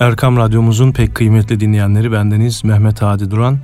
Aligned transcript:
Erkam 0.00 0.36
Radyomuzun 0.36 0.92
pek 0.92 1.14
kıymetli 1.14 1.60
dinleyenleri 1.60 2.12
bendeniz 2.12 2.64
Mehmet 2.64 3.02
Hadi 3.02 3.30
Duran. 3.30 3.58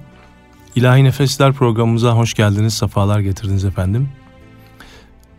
İlahi 0.74 1.04
Nefesler 1.04 1.52
programımıza 1.52 2.12
hoş 2.12 2.34
geldiniz, 2.34 2.74
sefalar 2.74 3.20
getirdiniz 3.20 3.64
efendim. 3.64 4.08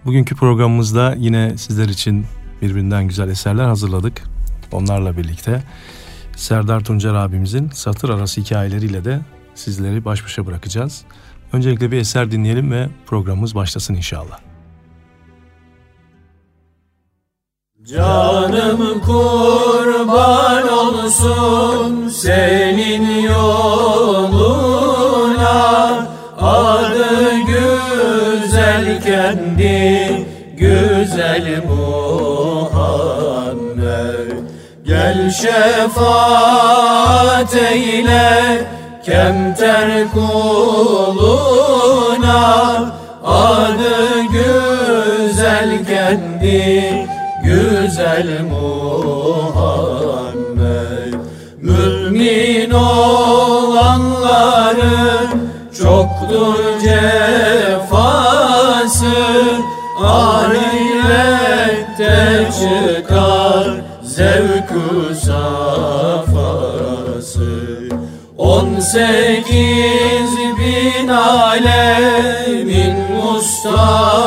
Bugünkü 0.06 0.36
programımızda 0.36 1.16
yine 1.18 1.58
sizler 1.58 1.90
için 1.90 2.26
birbirinden 2.62 3.08
güzel 3.08 3.30
eserler 3.30 3.66
hazırladık. 3.66 4.24
Onlarla 4.72 5.18
birlikte 5.18 5.64
Serdar 6.36 6.84
Tuncer 6.84 7.14
abimizin 7.14 7.70
satır 7.70 8.10
arası 8.10 8.42
hikayeleriyle 8.42 9.06
de 9.06 9.20
sizleri 9.56 10.06
baş 10.06 10.26
başa 10.26 10.46
bırakacağız. 10.46 11.02
Öncelikle 11.54 11.92
bir 11.92 11.98
eser 11.98 12.32
dinleyelim 12.32 12.72
ve 12.72 12.90
programımız 13.06 13.56
başlasın 13.56 13.94
inşallah. 13.94 14.49
Canım 17.90 19.02
kurban 19.06 20.70
olsun 20.70 22.10
senin 22.10 23.22
yoluna. 23.22 24.60
Adı 26.42 27.32
güzel 27.48 29.02
kendi 29.02 30.28
güzel 30.58 31.64
Muhammed. 31.68 32.80
Gel 34.86 35.32
şefaat 35.32 35.96
eyle 37.56 38.68
kemter 39.06 40.12
kuluna. 40.14 41.40
Adı 43.24 44.22
güzel 44.32 45.86
kendi 45.86 47.19
güzel 47.90 48.30
Muhammed 48.42 49.90
Mümin 51.62 52.72
olanların 52.72 53.90
çoktur 55.78 56.80
cefası 56.82 57.86
Ahirette 60.04 61.38
çıkar 62.60 63.68
zevkü 64.04 65.16
safası. 65.26 66.30
On 68.38 68.80
sekiz 68.80 70.32
bin 70.60 71.08
alemin 71.08 72.96
Mustafa'sı 73.16 74.20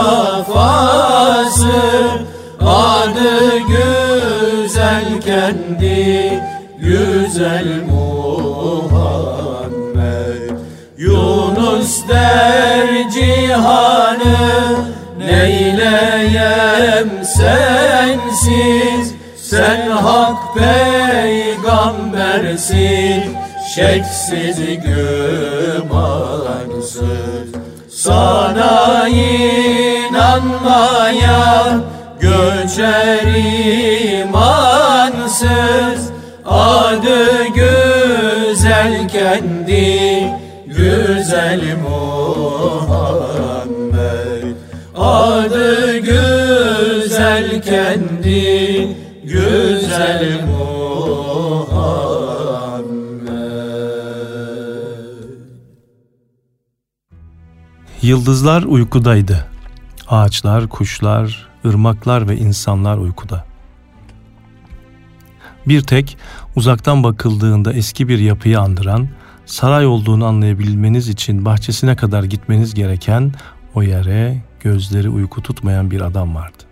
güzel 5.52 5.52
kendi 5.52 6.40
güzel 6.78 7.66
Muhammed. 7.90 9.02
Yunus 10.98 12.08
der 12.08 13.10
cihanı 13.10 14.76
neyleyem 15.18 17.08
sensiz? 17.24 19.14
Sen 19.36 19.90
hak 19.90 20.54
peygambersin 20.54 23.36
şeksiz 23.74 24.58
gümansız. 24.84 25.92
Sana 27.90 29.08
inanmayan 29.08 30.52
göçer 32.20 33.26
güzel 39.32 39.66
kendi 39.66 40.30
güzel 40.66 41.76
Muhammed 41.82 42.96
Adı 44.96 45.98
güzel 45.98 47.62
kendi 47.62 48.96
güzel 49.24 50.44
Muhammed 50.46 52.12
Yıldızlar 58.02 58.62
uykudaydı. 58.62 59.46
Ağaçlar, 60.08 60.68
kuşlar, 60.68 61.48
ırmaklar 61.66 62.28
ve 62.28 62.36
insanlar 62.36 62.98
uykuda. 62.98 63.44
Bir 65.66 65.80
tek 65.80 66.18
uzaktan 66.56 67.02
bakıldığında 67.02 67.72
eski 67.72 68.08
bir 68.08 68.18
yapıyı 68.18 68.60
andıran, 68.60 69.08
saray 69.46 69.86
olduğunu 69.86 70.24
anlayabilmeniz 70.26 71.08
için 71.08 71.44
bahçesine 71.44 71.96
kadar 71.96 72.24
gitmeniz 72.24 72.74
gereken 72.74 73.32
o 73.74 73.82
yere 73.82 74.42
gözleri 74.60 75.08
uyku 75.08 75.42
tutmayan 75.42 75.90
bir 75.90 76.00
adam 76.00 76.34
vardı. 76.34 76.62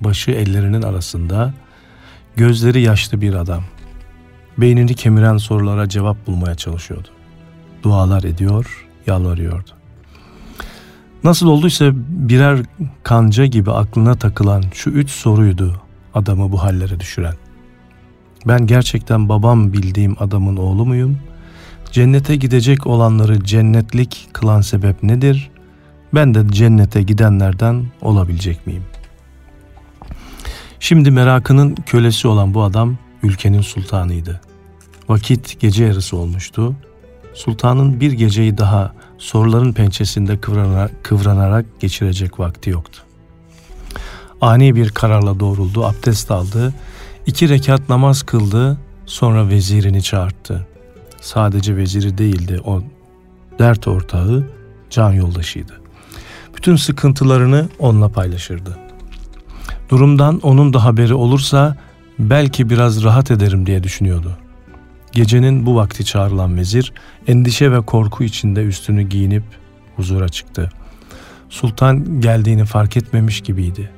Başı 0.00 0.30
ellerinin 0.30 0.82
arasında, 0.82 1.54
gözleri 2.36 2.80
yaşlı 2.80 3.20
bir 3.20 3.34
adam. 3.34 3.62
Beynini 4.58 4.94
kemiren 4.94 5.36
sorulara 5.36 5.88
cevap 5.88 6.26
bulmaya 6.26 6.54
çalışıyordu. 6.54 7.08
Dualar 7.82 8.22
ediyor, 8.22 8.86
yalvarıyordu. 9.06 9.70
Nasıl 11.24 11.46
olduysa 11.46 11.90
birer 12.08 12.58
kanca 13.02 13.46
gibi 13.46 13.70
aklına 13.70 14.14
takılan 14.14 14.64
şu 14.72 14.90
üç 14.90 15.10
soruydu 15.10 15.82
adamı 16.14 16.52
bu 16.52 16.62
hallere 16.62 17.00
düşüren. 17.00 17.34
Ben 18.46 18.66
gerçekten 18.66 19.28
babam 19.28 19.72
bildiğim 19.72 20.16
adamın 20.20 20.56
oğlu 20.56 20.86
muyum? 20.86 21.18
Cennete 21.92 22.36
gidecek 22.36 22.86
olanları 22.86 23.44
cennetlik 23.44 24.28
kılan 24.32 24.60
sebep 24.60 25.02
nedir? 25.02 25.50
Ben 26.14 26.34
de 26.34 26.48
cennete 26.48 27.02
gidenlerden 27.02 27.84
olabilecek 28.02 28.66
miyim? 28.66 28.84
Şimdi 30.80 31.10
merakının 31.10 31.74
kölesi 31.74 32.28
olan 32.28 32.54
bu 32.54 32.62
adam 32.62 32.98
ülkenin 33.22 33.60
sultanıydı. 33.60 34.40
Vakit 35.08 35.60
gece 35.60 35.84
yarısı 35.84 36.16
olmuştu. 36.16 36.74
Sultanın 37.34 38.00
bir 38.00 38.12
geceyi 38.12 38.58
daha 38.58 38.92
soruların 39.18 39.72
pençesinde 39.72 40.40
kıvranarak, 40.40 41.04
kıvranarak 41.04 41.80
geçirecek 41.80 42.40
vakti 42.40 42.70
yoktu. 42.70 43.02
Ani 44.40 44.74
bir 44.74 44.88
kararla 44.88 45.40
doğruldu, 45.40 45.84
abdest 45.84 46.30
aldı, 46.30 46.74
iki 47.26 47.48
rekat 47.48 47.88
namaz 47.88 48.22
kıldı, 48.22 48.78
sonra 49.06 49.48
vezirini 49.48 50.02
çağırttı. 50.02 50.66
Sadece 51.20 51.76
veziri 51.76 52.18
değildi, 52.18 52.60
o 52.64 52.82
dert 53.58 53.88
ortağı, 53.88 54.46
can 54.90 55.12
yoldaşıydı. 55.12 55.80
Bütün 56.56 56.76
sıkıntılarını 56.76 57.68
onunla 57.78 58.08
paylaşırdı. 58.08 58.78
Durumdan 59.88 60.40
onun 60.42 60.72
da 60.72 60.84
haberi 60.84 61.14
olursa 61.14 61.76
belki 62.18 62.70
biraz 62.70 63.04
rahat 63.04 63.30
ederim 63.30 63.66
diye 63.66 63.82
düşünüyordu. 63.82 64.38
Gecenin 65.12 65.66
bu 65.66 65.76
vakti 65.76 66.04
çağrılan 66.04 66.56
vezir 66.56 66.92
endişe 67.26 67.72
ve 67.72 67.80
korku 67.80 68.24
içinde 68.24 68.64
üstünü 68.64 69.02
giyinip 69.02 69.42
huzura 69.96 70.28
çıktı. 70.28 70.70
Sultan 71.48 72.20
geldiğini 72.20 72.64
fark 72.64 72.96
etmemiş 72.96 73.40
gibiydi. 73.40 73.90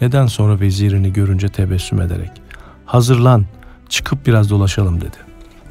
Neden 0.00 0.26
sonra 0.26 0.60
vezirini 0.60 1.12
görünce 1.12 1.48
tebessüm 1.48 2.00
ederek 2.00 2.45
hazırlan 2.86 3.46
çıkıp 3.88 4.26
biraz 4.26 4.50
dolaşalım 4.50 5.00
dedi. 5.00 5.16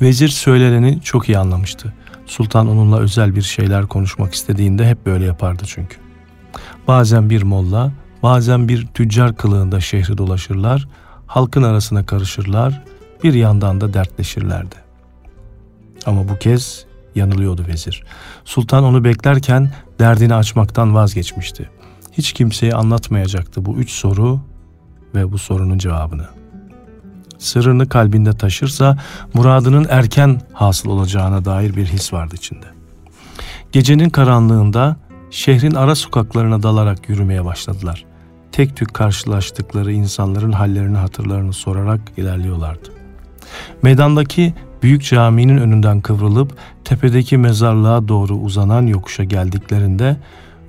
Vezir 0.02 0.28
söyleneni 0.28 1.02
çok 1.02 1.30
iyi 1.30 1.38
anlamıştı. 1.38 1.94
Sultan 2.26 2.68
onunla 2.68 3.00
özel 3.00 3.36
bir 3.36 3.42
şeyler 3.42 3.88
konuşmak 3.88 4.34
istediğinde 4.34 4.90
hep 4.90 5.06
böyle 5.06 5.26
yapardı 5.26 5.64
çünkü. 5.66 5.98
Bazen 6.88 7.30
bir 7.30 7.44
molla, 7.44 7.92
bazen 8.24 8.68
bir 8.68 8.88
tüccar 8.88 9.36
kılığında 9.36 9.80
şehri 9.80 10.18
dolaşırlar, 10.18 10.88
halkın 11.28 11.64
arasına 11.64 12.06
karışırlar, 12.06 12.84
bir 13.24 13.34
yandan 13.34 13.82
da 13.82 13.94
dertleşirlerdi. 13.94 14.76
Ama 16.06 16.30
bu 16.30 16.38
kez 16.38 16.86
yanılıyordu 17.16 17.66
vezir. 17.68 18.04
Sultan 18.46 18.84
onu 18.84 19.04
beklerken 19.04 19.72
derdini 20.00 20.36
açmaktan 20.36 20.96
vazgeçmişti. 20.96 21.70
Hiç 22.12 22.34
kimseye 22.34 22.74
anlatmayacaktı 22.74 23.66
bu 23.66 23.76
üç 23.76 23.92
soru 23.92 24.40
ve 25.16 25.32
bu 25.32 25.38
sorunun 25.38 25.78
cevabını. 25.78 26.35
Sırrını 27.38 27.90
kalbinde 27.90 28.34
taşırsa 28.34 28.98
muradının 29.34 29.88
erken 29.90 30.42
hasıl 30.54 30.90
olacağına 30.90 31.46
dair 31.46 31.76
bir 31.76 31.86
his 31.86 32.14
vardı 32.14 32.36
içinde. 32.36 32.66
Gecenin 33.72 34.10
karanlığında 34.10 34.96
şehrin 35.32 35.74
ara 35.74 35.96
sokaklarına 35.96 36.64
dalarak 36.64 37.10
yürümeye 37.10 37.46
başladılar. 37.46 38.06
Tek 38.52 38.76
tük 38.76 38.94
karşılaştıkları 38.94 39.92
insanların 39.92 40.52
hallerini 40.52 40.98
hatırlarını 40.98 41.54
sorarak 41.54 42.02
ilerliyorlardı. 42.18 42.90
Meydandaki 43.82 44.54
büyük 44.84 45.04
caminin 45.04 45.58
önünden 45.58 46.02
kıvrılıp 46.02 46.58
tepedeki 46.84 47.38
mezarlığa 47.38 48.08
doğru 48.08 48.36
uzanan 48.36 48.88
yokuşa 48.88 49.24
geldiklerinde 49.24 50.18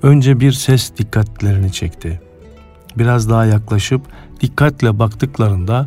önce 0.03 0.39
bir 0.39 0.51
ses 0.51 0.97
dikkatlerini 0.97 1.71
çekti. 1.71 2.21
Biraz 2.97 3.29
daha 3.29 3.45
yaklaşıp 3.45 4.01
dikkatle 4.41 4.99
baktıklarında 4.99 5.85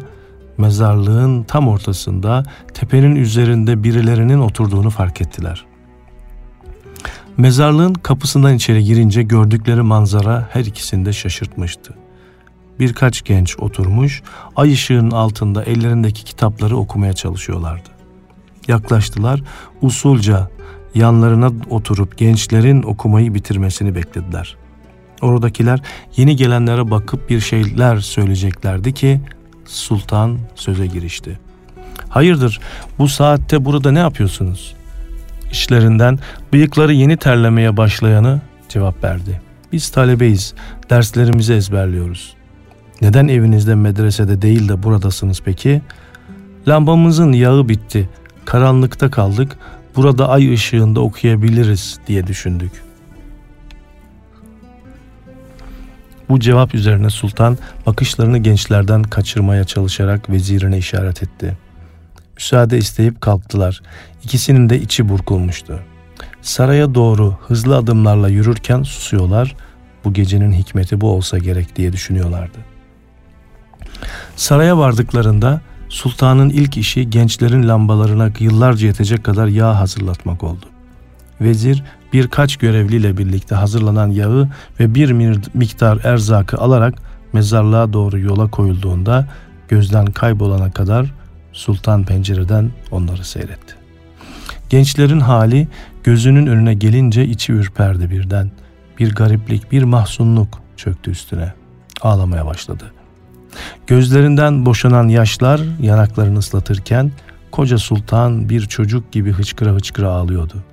mezarlığın 0.61 1.43
tam 1.43 1.69
ortasında 1.69 2.45
tepenin 2.75 3.17
üzerinde 3.17 3.85
birilerinin 3.85 4.39
oturduğunu 4.39 4.91
fark 4.91 5.21
ettiler. 5.21 5.65
Mezarlığın 7.37 7.95
kapısından 7.95 8.55
içeri 8.55 8.85
girince 8.85 9.23
gördükleri 9.23 9.83
manzara 9.83 10.49
her 10.53 10.65
ikisini 10.65 11.05
de 11.05 11.13
şaşırtmıştı. 11.13 11.95
Birkaç 12.79 13.25
genç 13.25 13.59
oturmuş, 13.59 14.23
ay 14.57 14.73
ışığının 14.73 15.11
altında 15.11 15.65
ellerindeki 15.65 16.25
kitapları 16.25 16.77
okumaya 16.77 17.13
çalışıyorlardı. 17.13 17.89
Yaklaştılar, 18.69 19.43
usulca 19.83 20.51
yanlarına 20.95 21.51
oturup 21.71 22.19
gençlerin 22.19 22.83
okumayı 22.83 23.35
bitirmesini 23.35 23.95
beklediler. 23.95 24.57
Oradakiler 25.23 25.81
yeni 26.17 26.37
gelenlere 26.37 26.91
bakıp 26.91 27.31
bir 27.31 27.41
şeyler 27.41 27.99
söyleyeceklerdi 27.99 28.95
ki 28.95 29.21
sultan 29.71 30.39
söze 30.55 30.87
girişti. 30.87 31.39
Hayırdır 32.09 32.61
bu 32.99 33.09
saatte 33.09 33.65
burada 33.65 33.93
ne 33.93 33.99
yapıyorsunuz? 33.99 34.75
İşlerinden 35.53 36.19
bıyıkları 36.53 36.93
yeni 36.93 37.17
terlemeye 37.17 37.77
başlayanı 37.77 38.41
cevap 38.69 39.05
verdi. 39.05 39.41
Biz 39.73 39.91
talebeyiz, 39.91 40.55
derslerimizi 40.91 41.53
ezberliyoruz. 41.55 42.35
Neden 43.01 43.29
evinizde 43.29 43.75
medresede 43.75 44.43
değil 44.43 44.69
de 44.69 44.83
buradasınız 44.83 45.41
peki? 45.45 45.83
Lambamızın 46.69 47.33
yağı 47.33 47.69
bitti, 47.69 48.09
karanlıkta 48.45 49.11
kaldık, 49.11 49.57
burada 49.97 50.29
ay 50.29 50.55
ışığında 50.55 51.01
okuyabiliriz 51.01 51.99
diye 52.07 52.27
düşündük. 52.27 52.73
Bu 56.31 56.41
cevap 56.41 56.75
üzerine 56.75 57.11
sultan 57.11 57.59
bakışlarını 57.87 58.39
gençlerden 58.39 59.03
kaçırmaya 59.03 59.65
çalışarak 59.65 60.31
vezirine 60.31 60.79
işaret 60.79 61.23
etti. 61.23 61.59
Müsaade 62.37 62.79
isteyip 62.79 63.21
kalktılar. 63.21 63.83
İkisinin 64.25 64.71
de 64.71 64.81
içi 64.81 65.09
burkulmuştu. 65.09 65.81
Saraya 66.43 66.95
doğru 66.95 67.37
hızlı 67.47 67.77
adımlarla 67.77 68.29
yürürken 68.29 68.83
susuyorlar. 68.83 69.57
Bu 70.05 70.13
gecenin 70.13 70.53
hikmeti 70.53 71.01
bu 71.01 71.11
olsa 71.11 71.39
gerek 71.39 71.77
diye 71.77 71.93
düşünüyorlardı. 71.93 72.59
Saraya 74.37 74.79
vardıklarında 74.79 75.61
sultanın 75.89 76.51
ilk 76.51 76.77
işi 76.77 77.11
gençlerin 77.11 77.69
lambalarına 77.69 78.31
yıllarca 78.39 78.87
yetecek 78.87 79.25
kadar 79.25 79.47
yağ 79.47 79.81
hazırlatmak 79.81 80.45
oldu. 80.45 80.67
Vezir 81.41 81.85
birkaç 82.13 82.57
görevliyle 82.57 83.19
birlikte 83.19 83.55
hazırlanan 83.55 84.09
yağı 84.09 84.49
ve 84.81 84.95
bir 84.95 85.13
miktar 85.55 86.05
erzakı 86.05 86.59
alarak 86.59 86.95
mezarlığa 87.33 87.93
doğru 87.93 88.19
yola 88.19 88.51
koyulduğunda 88.51 89.29
gözden 89.69 90.07
kaybolana 90.07 90.71
kadar 90.71 91.15
sultan 91.53 92.05
pencereden 92.05 92.71
onları 92.91 93.25
seyretti. 93.25 93.75
Gençlerin 94.71 95.21
hali 95.21 95.69
gözünün 96.05 96.47
önüne 96.47 96.75
gelince 96.75 97.27
içi 97.27 97.53
ürperdi 97.53 98.11
birden. 98.11 98.51
Bir 98.99 99.15
gariplik, 99.15 99.73
bir 99.73 99.83
mahzunluk 99.83 100.63
çöktü 100.77 101.11
üstüne. 101.11 101.53
Ağlamaya 102.03 102.47
başladı. 102.47 102.93
Gözlerinden 103.87 104.67
boşanan 104.67 105.09
yaşlar 105.09 105.61
yanaklarını 105.83 106.39
ıslatırken 106.39 107.13
koca 107.51 107.79
sultan 107.79 108.49
bir 108.49 108.61
çocuk 108.61 109.13
gibi 109.13 109.33
hıçkıra 109.33 109.71
hıçkıra 109.71 110.09
ağlıyordu. 110.09 110.65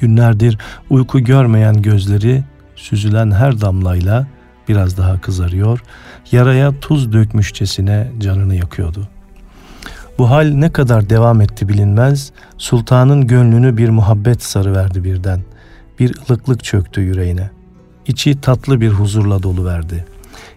Günlerdir 0.00 0.58
uyku 0.90 1.20
görmeyen 1.20 1.82
gözleri 1.82 2.44
süzülen 2.76 3.30
her 3.30 3.60
damlayla 3.60 4.26
biraz 4.68 4.98
daha 4.98 5.20
kızarıyor, 5.20 5.82
yaraya 6.32 6.80
tuz 6.80 7.12
dökmüşçesine 7.12 8.12
canını 8.18 8.54
yakıyordu. 8.54 9.08
Bu 10.18 10.30
hal 10.30 10.46
ne 10.46 10.72
kadar 10.72 11.10
devam 11.10 11.40
etti 11.40 11.68
bilinmez, 11.68 12.32
sultanın 12.58 13.26
gönlünü 13.26 13.76
bir 13.76 13.88
muhabbet 13.88 14.42
sarıverdi 14.42 15.04
birden. 15.04 15.40
Bir 15.98 16.14
ılıklık 16.30 16.64
çöktü 16.64 17.00
yüreğine. 17.00 17.50
İçi 18.06 18.40
tatlı 18.40 18.80
bir 18.80 18.88
huzurla 18.88 19.42
dolu 19.42 19.64
verdi. 19.64 20.04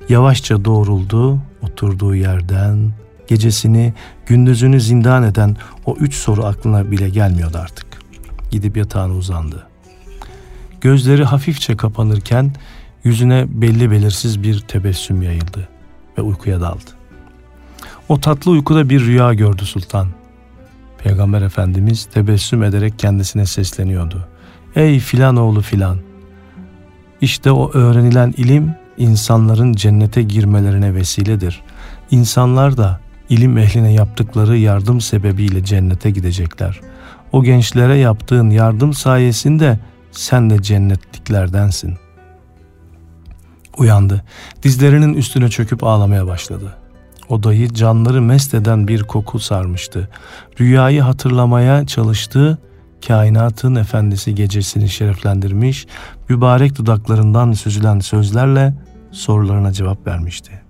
Yavaşça 0.10 0.66
doğruldu, 0.66 1.40
oturduğu 1.62 2.16
yerden, 2.16 2.92
gecesini, 3.28 3.94
gündüzünü 4.26 4.82
zindan 4.82 5.24
eden 5.24 5.58
o 5.86 5.96
üç 5.96 6.16
soru 6.16 6.46
aklına 6.46 6.92
bile 6.92 7.10
gelmiyordu 7.10 7.58
artık 7.58 7.83
gidip 8.54 8.78
yatağına 8.78 9.14
uzandı. 9.14 9.68
Gözleri 10.82 11.24
hafifçe 11.24 11.78
kapanırken 11.78 12.52
yüzüne 13.04 13.46
belli 13.50 13.92
belirsiz 13.92 14.44
bir 14.44 14.60
tebessüm 14.60 15.22
yayıldı 15.22 15.68
ve 16.18 16.22
uykuya 16.22 16.62
daldı. 16.62 16.90
O 18.10 18.20
tatlı 18.20 18.52
uykuda 18.52 18.90
bir 18.90 19.06
rüya 19.06 19.34
gördü 19.34 19.66
sultan. 19.66 20.08
Peygamber 20.98 21.42
Efendimiz 21.42 22.06
tebessüm 22.06 22.64
ederek 22.64 23.00
kendisine 23.00 23.46
sesleniyordu. 23.46 24.28
Ey 24.76 25.00
filan 25.00 25.36
oğlu 25.36 25.62
filan. 25.62 25.98
İşte 27.22 27.52
o 27.52 27.72
öğrenilen 27.74 28.34
ilim 28.38 28.76
insanların 28.98 29.74
cennete 29.74 30.24
girmelerine 30.24 30.96
vesiledir. 30.96 31.62
İnsanlar 32.12 32.78
da 32.78 33.00
ilim 33.30 33.58
ehline 33.58 33.94
yaptıkları 33.94 34.58
yardım 34.58 35.02
sebebiyle 35.02 35.64
cennete 35.64 36.12
gidecekler. 36.12 36.82
O 37.34 37.44
gençlere 37.44 37.98
yaptığın 37.98 38.50
yardım 38.50 38.94
sayesinde 38.94 39.80
sen 40.12 40.50
de 40.50 40.62
cennetliklerdensin. 40.62 41.98
Uyandı. 43.78 44.24
Dizlerinin 44.64 45.14
üstüne 45.14 45.50
çöküp 45.50 45.84
ağlamaya 45.84 46.28
başladı. 46.28 46.76
Odayı 47.30 47.74
canları 47.74 48.22
mest 48.22 48.54
eden 48.54 48.88
bir 48.88 49.04
koku 49.04 49.40
sarmıştı. 49.40 50.10
Rüyayı 50.60 51.02
hatırlamaya 51.02 51.86
çalıştı. 51.86 52.58
Kainatın 53.08 53.76
efendisi 53.76 54.36
gecesini 54.36 54.90
şereflendirmiş, 54.90 55.88
mübarek 56.30 56.78
dudaklarından 56.78 57.52
süzülen 57.52 58.00
sözlerle 58.00 58.74
sorularına 59.12 59.72
cevap 59.72 60.08
vermişti. 60.08 60.62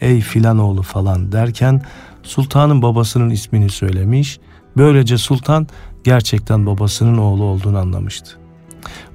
Ey 0.00 0.20
filan 0.20 0.58
oğlu 0.58 0.82
falan 0.82 1.32
derken 1.32 1.82
sultanın 2.22 2.82
babasının 2.82 3.30
ismini 3.30 3.70
söylemiş. 3.70 4.40
Böylece 4.76 5.18
sultan 5.18 5.66
gerçekten 6.04 6.66
babasının 6.66 7.18
oğlu 7.18 7.44
olduğunu 7.44 7.78
anlamıştı. 7.78 8.36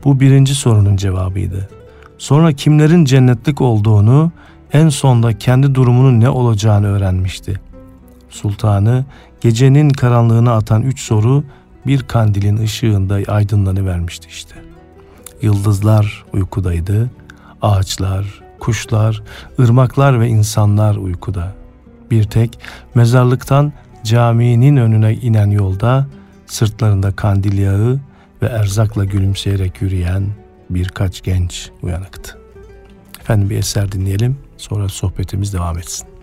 Bu 0.04 0.20
birinci 0.20 0.56
sorunun 0.56 0.96
cevabıydı. 0.96 1.70
Sonra 2.18 2.52
kimlerin 2.52 3.06
cennetlik 3.06 3.62
olduğunu, 3.62 4.32
en 4.74 4.90
sonda 4.90 5.38
kendi 5.38 5.76
durumunun 5.76 6.20
ne 6.20 6.30
olacağını 6.30 6.88
öğrenmişti. 6.88 7.60
Sultanı 8.30 9.06
gecenin 9.42 9.90
karanlığına 9.90 10.54
atan 10.54 10.82
üç 10.82 11.02
soru 11.02 11.44
bir 11.88 12.04
kandilin 12.04 12.58
ışığında 12.58 13.32
aydınlanıvermişti 13.32 14.28
işte. 14.28 14.56
Yıldızlar 15.42 16.26
uykudaydı, 16.34 17.10
ağaçlar, 17.62 18.42
kuşlar, 18.60 19.24
ırmaklar 19.60 20.20
ve 20.20 20.28
insanlar 20.28 20.96
uykuda. 20.96 21.54
Bir 22.12 22.24
tek 22.24 22.60
mezarlıktan 22.96 23.74
caminin 24.04 24.78
önüne 24.78 25.14
inen 25.14 25.50
yolda 25.50 26.08
sırtlarında 26.46 27.12
kandil 27.12 27.58
yağı 27.58 28.00
ve 28.42 28.46
erzakla 28.46 29.06
gülümseyerek 29.06 29.82
yürüyen 29.82 30.28
birkaç 30.70 31.22
genç 31.22 31.70
uyanıktı. 31.82 32.38
Efendim 33.20 33.50
bir 33.50 33.58
eser 33.58 33.92
dinleyelim 33.92 34.38
sonra 34.58 34.90
sohbetimiz 34.90 35.54
devam 35.54 35.78
etsin. 35.78 36.15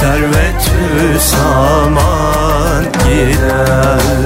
Servetü 0.00 1.20
saman 1.20 2.84
gider 2.84 4.19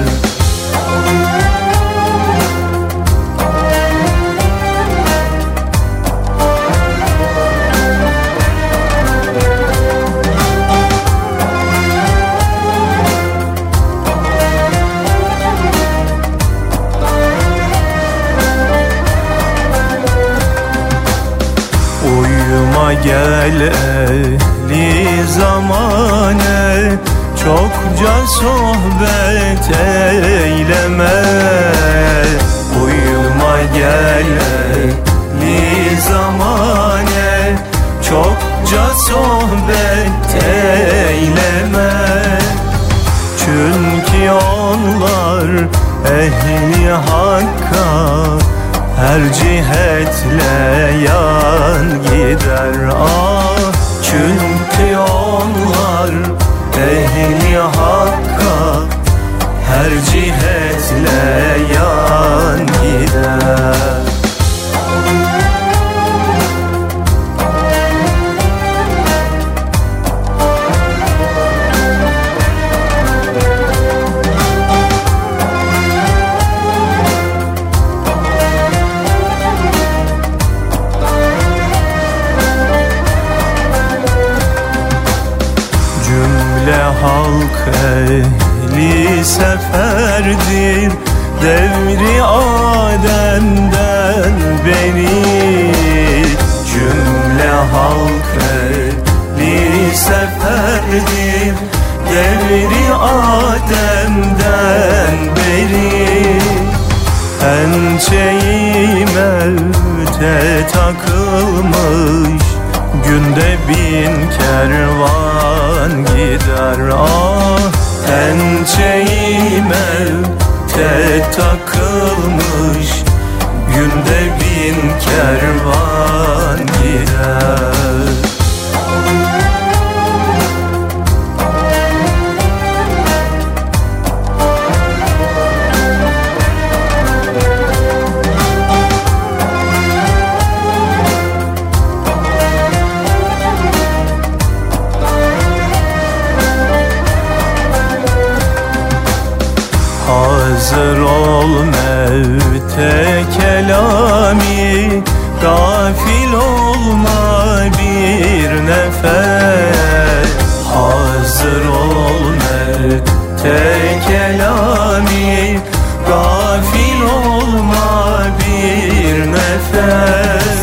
ol 151.44 151.64
mevte 151.64 153.24
kelami 153.36 155.02
Gafil 155.42 156.32
olma 156.32 157.64
bir 157.78 158.50
nefes. 158.68 160.30
Hazır 160.74 161.66
ol 161.66 162.22
mevte 162.44 163.62
kelami 164.08 165.60
Gafil 166.08 167.02
olma 167.02 168.26
bir 168.38 169.32
nefes. 169.32 170.58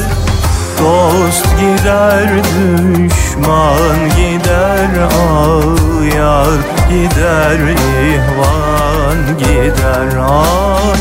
Dost 0.80 1.46
gider 1.60 2.30
düşman 2.44 4.00
gider 4.18 4.92
ağ 5.04 6.16
yar 6.18 6.60
gider 6.90 7.60
ihvan 7.60 8.71
gider 9.40 10.18
ah 10.20 10.96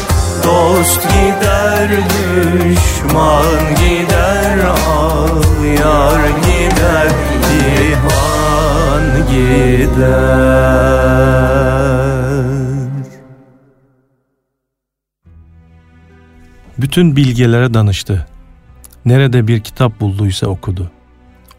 Dost 0.45 1.03
gider 1.03 1.89
düşman 1.91 3.75
gider 3.81 4.59
ah 4.69 5.31
Yar 5.81 6.23
gider 6.29 7.09
ihvan 7.69 9.05
gider 9.31 10.71
Bütün 16.79 17.17
bilgelere 17.17 17.75
danıştı. 17.75 18.27
Nerede 19.05 19.49
bir 19.49 19.61
kitap 19.61 20.01
bulduysa 20.01 20.47
okudu. 20.47 20.91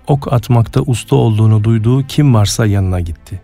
Ok 0.07 0.33
atmakta 0.33 0.81
usta 0.81 1.15
olduğunu 1.15 1.63
duyduğu 1.63 2.07
kim 2.07 2.33
varsa 2.33 2.65
yanına 2.65 2.99
gitti. 2.99 3.41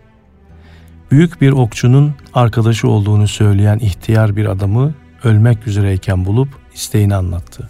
Büyük 1.10 1.40
bir 1.40 1.52
okçunun 1.52 2.14
arkadaşı 2.34 2.88
olduğunu 2.88 3.28
söyleyen 3.28 3.78
ihtiyar 3.78 4.36
bir 4.36 4.46
adamı 4.46 4.94
ölmek 5.24 5.66
üzereyken 5.66 6.24
bulup 6.24 6.48
isteğini 6.74 7.14
anlattı. 7.14 7.68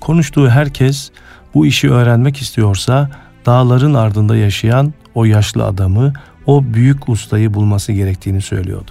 Konuştuğu 0.00 0.48
herkes 0.48 1.10
bu 1.54 1.66
işi 1.66 1.90
öğrenmek 1.90 2.36
istiyorsa 2.36 3.10
dağların 3.46 3.94
ardında 3.94 4.36
yaşayan 4.36 4.94
o 5.14 5.24
yaşlı 5.24 5.64
adamı, 5.64 6.12
o 6.46 6.64
büyük 6.64 7.08
ustayı 7.08 7.54
bulması 7.54 7.92
gerektiğini 7.92 8.40
söylüyordu. 8.40 8.90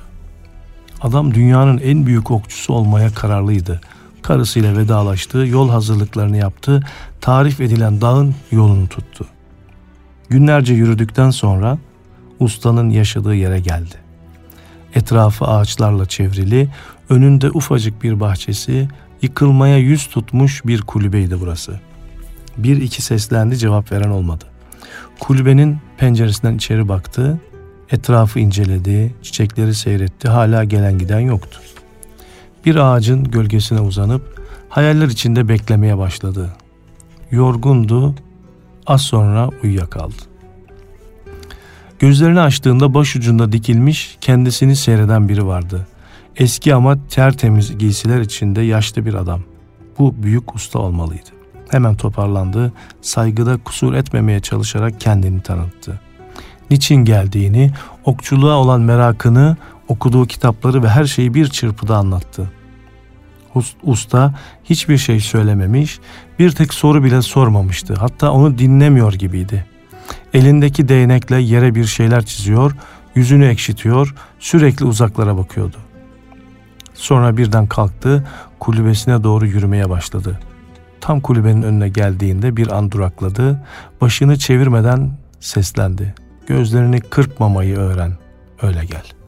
Adam 1.01 1.33
dünyanın 1.33 1.77
en 1.77 2.05
büyük 2.05 2.31
okçusu 2.31 2.73
olmaya 2.73 3.13
kararlıydı 3.13 3.81
karısıyla 4.23 4.77
vedalaştı, 4.77 5.37
yol 5.37 5.69
hazırlıklarını 5.69 6.37
yaptı, 6.37 6.83
tarif 7.21 7.61
edilen 7.61 8.01
dağın 8.01 8.35
yolunu 8.51 8.87
tuttu. 8.87 9.25
Günlerce 10.29 10.73
yürüdükten 10.73 11.29
sonra 11.29 11.77
ustanın 12.43 12.89
yaşadığı 12.89 13.35
yere 13.35 13.59
geldi. 13.59 13.95
Etrafı 14.95 15.45
ağaçlarla 15.45 16.05
çevrili, 16.05 16.69
önünde 17.09 17.51
ufacık 17.51 18.03
bir 18.03 18.19
bahçesi, 18.19 18.87
yıkılmaya 19.21 19.77
yüz 19.77 20.07
tutmuş 20.07 20.65
bir 20.65 20.81
kulübeydi 20.81 21.41
burası. 21.41 21.79
Bir 22.57 22.81
iki 22.81 23.01
seslendi 23.01 23.57
cevap 23.57 23.91
veren 23.91 24.09
olmadı. 24.09 24.45
Kulübenin 25.19 25.77
penceresinden 25.97 26.55
içeri 26.55 26.89
baktı, 26.89 27.41
etrafı 27.91 28.39
inceledi, 28.39 29.15
çiçekleri 29.21 29.75
seyretti, 29.75 30.27
hala 30.27 30.63
gelen 30.63 30.97
giden 30.97 31.19
yoktu 31.19 31.59
bir 32.65 32.75
ağacın 32.75 33.23
gölgesine 33.23 33.79
uzanıp 33.81 34.41
hayaller 34.69 35.07
içinde 35.07 35.47
beklemeye 35.47 35.97
başladı. 35.97 36.49
Yorgundu, 37.31 38.15
az 38.87 39.01
sonra 39.01 39.49
uyuyakaldı. 39.63 40.32
Gözlerini 42.03 42.39
açtığında 42.39 42.93
başucunda 42.93 43.51
dikilmiş 43.51 44.17
kendisini 44.21 44.75
seyreden 44.75 45.29
biri 45.29 45.47
vardı. 45.47 45.87
Eski 46.35 46.75
ama 46.75 47.07
tertemiz 47.09 47.77
giysiler 47.77 48.21
içinde 48.21 48.61
yaşlı 48.61 49.05
bir 49.05 49.13
adam. 49.13 49.41
Bu 49.99 50.23
büyük 50.23 50.55
usta 50.55 50.79
olmalıydı. 50.79 51.29
Hemen 51.69 51.95
toparlandı, 51.95 52.73
saygıda 53.01 53.57
kusur 53.57 53.93
etmemeye 53.93 54.39
çalışarak 54.39 54.99
kendini 54.99 55.41
tanıttı. 55.41 55.99
Niçin 56.69 56.95
geldiğini, 56.95 57.71
okçuluğa 58.05 58.55
olan 58.55 58.81
merakını, 58.81 59.57
okuduğu 59.87 60.25
kitapları 60.25 60.83
ve 60.83 60.89
her 60.89 61.05
şeyi 61.05 61.33
bir 61.33 61.47
çırpıda 61.47 61.97
anlattı. 61.97 62.51
Usta 63.83 64.33
hiçbir 64.63 64.97
şey 64.97 65.19
söylememiş, 65.19 65.99
bir 66.39 66.51
tek 66.51 66.73
soru 66.73 67.03
bile 67.03 67.21
sormamıştı. 67.21 67.93
Hatta 67.93 68.31
onu 68.31 68.57
dinlemiyor 68.57 69.13
gibiydi. 69.13 69.72
Elindeki 70.33 70.87
değnekle 70.87 71.41
yere 71.41 71.75
bir 71.75 71.85
şeyler 71.85 72.25
çiziyor, 72.25 72.75
yüzünü 73.15 73.45
ekşitiyor, 73.45 74.15
sürekli 74.39 74.85
uzaklara 74.85 75.37
bakıyordu. 75.37 75.77
Sonra 76.93 77.37
birden 77.37 77.67
kalktı, 77.67 78.27
kulübesine 78.59 79.23
doğru 79.23 79.45
yürümeye 79.45 79.89
başladı. 79.89 80.39
Tam 81.01 81.21
kulübenin 81.21 81.61
önüne 81.61 81.89
geldiğinde 81.89 82.57
bir 82.57 82.77
an 82.77 82.91
durakladı, 82.91 83.63
başını 84.01 84.37
çevirmeden 84.37 85.11
seslendi. 85.39 86.15
Gözlerini 86.47 86.99
kırpmamayı 86.99 87.77
öğren, 87.77 88.13
öyle 88.61 88.85
gel.'' 88.85 89.23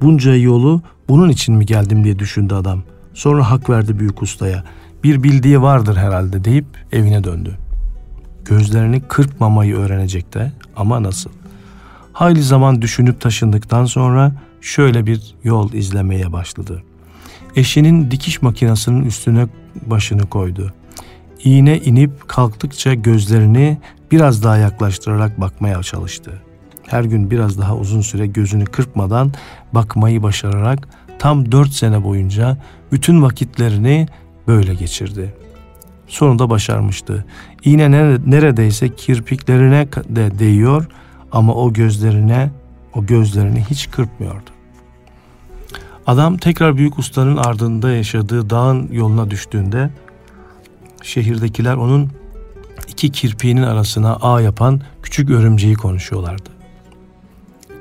Bunca 0.00 0.34
yolu 0.34 0.82
bunun 1.08 1.28
için 1.28 1.54
mi 1.54 1.66
geldim 1.66 2.04
diye 2.04 2.18
düşündü 2.18 2.54
adam. 2.54 2.82
Sonra 3.14 3.50
hak 3.50 3.70
verdi 3.70 3.98
büyük 3.98 4.22
ustaya. 4.22 4.64
Bir 5.04 5.22
bildiği 5.22 5.62
vardır 5.62 5.96
herhalde 5.96 6.44
deyip 6.44 6.66
evine 6.92 7.24
döndü. 7.24 7.58
Gözlerini 8.50 9.00
kırpmamayı 9.00 9.76
öğrenecek 9.76 10.34
de 10.34 10.52
ama 10.76 11.02
nasıl? 11.02 11.30
Hayli 12.12 12.42
zaman 12.42 12.82
düşünüp 12.82 13.20
taşındıktan 13.20 13.84
sonra 13.84 14.32
şöyle 14.60 15.06
bir 15.06 15.34
yol 15.44 15.72
izlemeye 15.72 16.32
başladı. 16.32 16.82
Eşinin 17.56 18.10
dikiş 18.10 18.42
makinesinin 18.42 19.04
üstüne 19.04 19.46
başını 19.86 20.26
koydu. 20.26 20.72
İğne 21.44 21.78
inip 21.78 22.28
kalktıkça 22.28 22.94
gözlerini 22.94 23.78
biraz 24.12 24.44
daha 24.44 24.56
yaklaştırarak 24.56 25.40
bakmaya 25.40 25.82
çalıştı 25.82 26.42
her 26.90 27.04
gün 27.04 27.30
biraz 27.30 27.58
daha 27.58 27.76
uzun 27.76 28.00
süre 28.00 28.26
gözünü 28.26 28.64
kırpmadan 28.64 29.32
bakmayı 29.72 30.22
başararak 30.22 30.88
tam 31.18 31.52
dört 31.52 31.72
sene 31.72 32.04
boyunca 32.04 32.56
bütün 32.92 33.22
vakitlerini 33.22 34.08
böyle 34.46 34.74
geçirdi. 34.74 35.34
Sonunda 36.10 36.50
başarmıştı. 36.50 37.24
İğne 37.64 37.90
neredeyse 38.30 38.94
kirpiklerine 38.94 39.88
de 40.08 40.38
değiyor 40.38 40.86
ama 41.32 41.54
o 41.54 41.72
gözlerine, 41.72 42.50
o 42.94 43.06
gözlerini 43.06 43.64
hiç 43.70 43.90
kırpmıyordu. 43.90 44.50
Adam 46.06 46.36
tekrar 46.36 46.76
büyük 46.76 46.98
ustanın 46.98 47.36
ardında 47.36 47.92
yaşadığı 47.92 48.50
dağın 48.50 48.88
yoluna 48.92 49.30
düştüğünde 49.30 49.90
şehirdekiler 51.02 51.74
onun 51.74 52.10
iki 52.88 53.10
kirpiğinin 53.10 53.62
arasına 53.62 54.16
ağ 54.16 54.40
yapan 54.40 54.80
küçük 55.02 55.30
örümceği 55.30 55.74
konuşuyorlardı. 55.74 56.50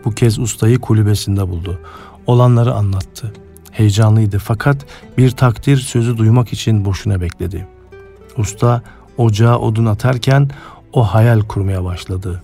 Bu 0.05 0.11
kez 0.11 0.39
ustayı 0.39 0.79
kulübesinde 0.79 1.47
buldu. 1.47 1.79
Olanları 2.27 2.73
anlattı. 2.73 3.33
Heyecanlıydı 3.71 4.39
fakat 4.39 4.85
bir 5.17 5.31
takdir 5.31 5.77
sözü 5.77 6.17
duymak 6.17 6.53
için 6.53 6.85
boşuna 6.85 7.21
bekledi. 7.21 7.78
Usta 8.37 8.81
ocağa 9.17 9.57
odun 9.57 9.85
atarken 9.85 10.49
o 10.93 11.03
hayal 11.03 11.39
kurmaya 11.41 11.83
başladı. 11.83 12.41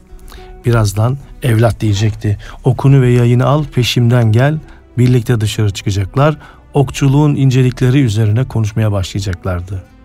Birazdan 0.66 1.18
evlat 1.44 1.80
diyecekti. 1.80 2.38
Okunu 2.64 3.02
ve 3.02 3.12
yayını 3.12 3.46
al 3.46 3.64
peşimden 3.64 4.32
gel. 4.32 4.60
Birlikte 4.98 5.42
dışarı 5.42 5.70
çıkacaklar. 5.70 6.38
Okçuluğun 6.74 7.36
incelikleri 7.36 8.02
üzerine 8.02 8.44
konuşmaya 8.44 8.92
başlayacaklardı.'' 8.92 9.96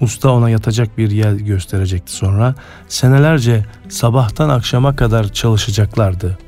Usta 0.00 0.30
ona 0.30 0.50
yatacak 0.50 0.98
bir 0.98 1.10
yer 1.10 1.32
gösterecekti 1.32 2.12
sonra. 2.12 2.54
Senelerce 2.88 3.64
sabahtan 3.88 4.48
akşama 4.48 4.96
kadar 4.96 5.32
çalışacaklardı. 5.32 6.38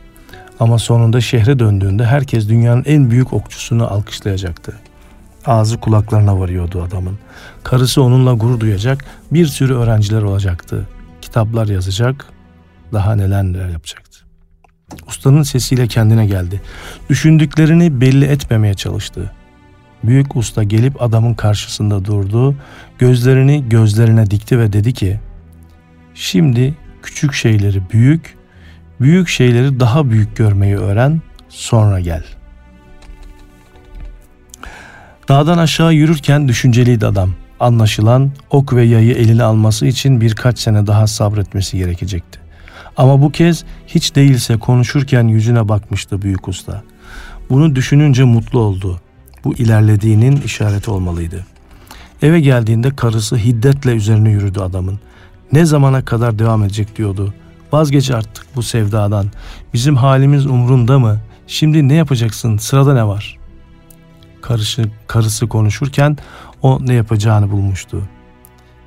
Ama 0.61 0.79
sonunda 0.79 1.21
şehre 1.21 1.59
döndüğünde 1.59 2.05
herkes 2.05 2.49
dünyanın 2.49 2.85
en 2.87 3.11
büyük 3.11 3.33
okçusunu 3.33 3.87
alkışlayacaktı. 3.93 4.81
Ağzı 5.47 5.81
kulaklarına 5.81 6.41
varıyordu 6.41 6.83
adamın. 6.83 7.19
Karısı 7.63 8.03
onunla 8.03 8.33
gurur 8.33 8.61
duyacak, 8.61 9.05
bir 9.31 9.47
sürü 9.47 9.75
öğrenciler 9.75 10.23
olacaktı. 10.23 10.89
Kitaplar 11.23 11.67
yazacak, 11.67 12.27
daha 12.93 13.15
neler 13.15 13.45
neler 13.45 13.69
yapacaktı. 13.69 14.19
Ustanın 15.09 15.43
sesiyle 15.43 15.87
kendine 15.87 16.27
geldi. 16.27 16.61
Düşündüklerini 17.09 18.01
belli 18.01 18.25
etmemeye 18.25 18.75
çalıştı. 18.75 19.31
Büyük 20.05 20.37
usta 20.37 20.63
gelip 20.63 21.03
adamın 21.03 21.35
karşısında 21.35 22.05
durdu, 22.05 22.57
gözlerini 22.99 23.69
gözlerine 23.69 24.31
dikti 24.31 24.59
ve 24.59 24.73
dedi 24.73 24.93
ki, 24.93 25.21
Şimdi 26.15 26.75
küçük 27.03 27.35
şeyleri 27.35 27.83
büyük, 27.93 28.37
büyük 29.01 29.29
şeyleri 29.29 29.81
daha 29.81 30.11
büyük 30.11 30.37
görmeyi 30.37 30.77
öğren, 30.77 31.23
sonra 31.49 32.01
gel. 32.01 32.25
Dağdan 35.29 35.59
aşağı 35.59 35.95
yürürken 35.95 36.49
düşünceliydi 36.49 37.07
adam. 37.07 37.31
Anlaşılan 37.61 38.31
ok 38.51 38.73
ve 38.73 38.85
yayı 38.85 39.15
eline 39.15 39.43
alması 39.43 39.87
için 39.87 40.21
birkaç 40.21 40.59
sene 40.59 40.87
daha 40.87 41.07
sabretmesi 41.07 41.79
gerekecekti. 41.79 42.39
Ama 42.97 43.23
bu 43.23 43.33
kez 43.33 43.65
hiç 43.87 44.17
değilse 44.17 44.57
konuşurken 44.57 45.29
yüzüne 45.29 45.69
bakmıştı 45.69 46.23
büyük 46.23 46.49
usta. 46.49 46.83
Bunu 47.51 47.77
düşününce 47.77 48.25
mutlu 48.25 48.59
oldu 48.59 49.01
bu 49.45 49.55
ilerlediğinin 49.55 50.37
işareti 50.37 50.91
olmalıydı. 50.91 51.47
Eve 52.23 52.41
geldiğinde 52.41 52.97
karısı 52.97 53.37
hiddetle 53.37 53.93
üzerine 53.93 54.31
yürüdü 54.31 54.61
adamın. 54.61 55.01
Ne 55.53 55.65
zamana 55.65 56.05
kadar 56.05 56.39
devam 56.39 56.65
edecek 56.65 56.97
diyordu. 56.97 57.35
Vazgeç 57.73 58.11
artık 58.11 58.47
bu 58.57 58.63
sevdadan. 58.63 59.27
Bizim 59.75 59.97
halimiz 59.97 60.47
umrunda 60.47 60.99
mı? 60.99 61.19
Şimdi 61.47 61.89
ne 61.89 61.95
yapacaksın? 61.95 62.57
Sırada 62.57 62.95
ne 62.95 63.07
var? 63.07 63.39
Karışı, 64.43 64.91
karısı 65.07 65.49
konuşurken 65.49 66.17
o 66.63 66.79
ne 66.87 66.95
yapacağını 66.95 67.51
bulmuştu. 67.51 68.03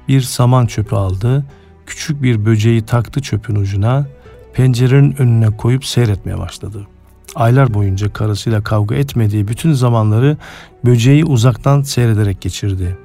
Bir 0.07 0.21
saman 0.21 0.65
çöpü 0.65 0.95
aldı. 0.95 1.45
Küçük 1.85 2.23
bir 2.23 2.45
böceği 2.45 2.81
taktı 2.81 3.21
çöpün 3.21 3.55
ucuna. 3.55 4.07
pencerenin 4.53 5.15
önüne 5.21 5.57
koyup 5.57 5.85
seyretmeye 5.85 6.37
başladı. 6.37 6.87
Aylar 7.35 7.73
boyunca 7.73 8.13
karısıyla 8.13 8.63
kavga 8.63 8.95
etmediği 8.95 9.47
bütün 9.47 9.73
zamanları 9.73 10.37
böceği 10.85 11.25
uzaktan 11.25 11.81
seyrederek 11.81 12.41
geçirdi. 12.41 12.97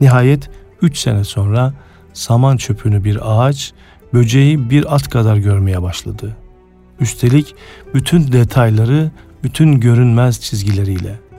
Nihayet 0.00 0.50
üç 0.82 0.98
sene 0.98 1.24
sonra 1.24 1.74
saman 2.12 2.56
çöpünü 2.56 3.04
bir 3.04 3.18
ağaç, 3.22 3.72
böceği 4.14 4.70
bir 4.70 4.94
at 4.94 5.08
kadar 5.08 5.36
görmeye 5.36 5.82
başladı. 5.82 6.36
Üstelik 7.00 7.54
bütün 7.94 8.32
detayları, 8.32 9.10
bütün 9.42 9.80
görünmez 9.80 10.40
çizgileriyle. 10.40 11.29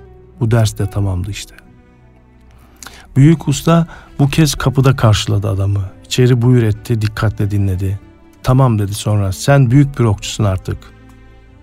Bu 0.42 0.52
ders 0.52 0.78
de 0.78 0.90
tamamdı 0.90 1.32
işte. 1.32 1.56
Büyük 3.16 3.48
usta 3.48 3.88
bu 4.20 4.30
kez 4.30 4.56
kapıda 4.56 4.96
karşıladı 4.96 5.50
adamı. 5.50 5.82
İçeri 6.06 6.42
buyur 6.42 6.64
etti, 6.64 7.02
dikkatle 7.02 7.52
dinledi. 7.52 8.00
Tamam 8.44 8.80
dedi 8.80 8.94
sonra, 8.94 9.32
sen 9.32 9.72
büyük 9.72 10.00
bir 10.00 10.04
okçusun 10.04 10.44
artık. 10.44 10.78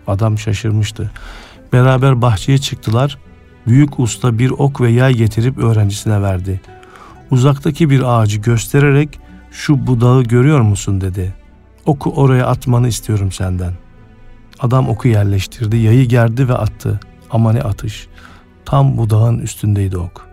Adam 0.07 0.39
şaşırmıştı. 0.39 1.11
Beraber 1.73 2.23
bahçeye 2.23 2.59
çıktılar. 2.59 3.19
Büyük 3.67 4.01
usta 4.01 4.39
bir 4.39 4.51
ok 4.51 4.81
ve 4.81 4.91
yay 4.91 5.15
getirip 5.15 5.59
öğrencisine 5.59 6.23
verdi. 6.23 6.61
Uzaktaki 7.31 7.91
bir 7.91 8.03
ağacı 8.03 8.41
göstererek 8.41 9.21
şu 9.51 9.87
budağı 9.87 10.23
görüyor 10.23 10.61
musun 10.61 11.01
dedi. 11.01 11.35
Oku 11.87 12.11
oraya 12.11 12.47
atmanı 12.47 12.89
istiyorum 12.89 13.33
senden. 13.33 13.73
Adam 14.61 14.89
oku 14.89 15.09
yerleştirdi, 15.09 15.77
yayı 15.77 16.09
gerdi 16.09 16.49
ve 16.49 16.55
attı. 16.55 17.01
Ama 17.31 17.53
ne 17.53 17.63
atış. 17.63 18.09
Tam 18.69 18.99
budağın 18.99 19.39
üstündeydi 19.39 19.99
ok. 19.99 20.27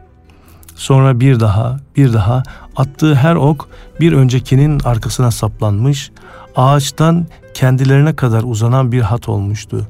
Sonra 0.76 1.20
bir 1.20 1.40
daha, 1.40 1.80
bir 1.96 2.14
daha 2.14 2.44
attığı 2.76 3.16
her 3.16 3.36
ok 3.36 3.70
bir 4.00 4.14
öncekinin 4.14 4.80
arkasına 4.80 5.32
saplanmış, 5.32 6.12
ağaçtan 6.56 7.28
kendilerine 7.54 8.16
kadar 8.16 8.44
uzanan 8.44 8.92
bir 8.92 9.02
hat 9.02 9.30
olmuştu. 9.30 9.88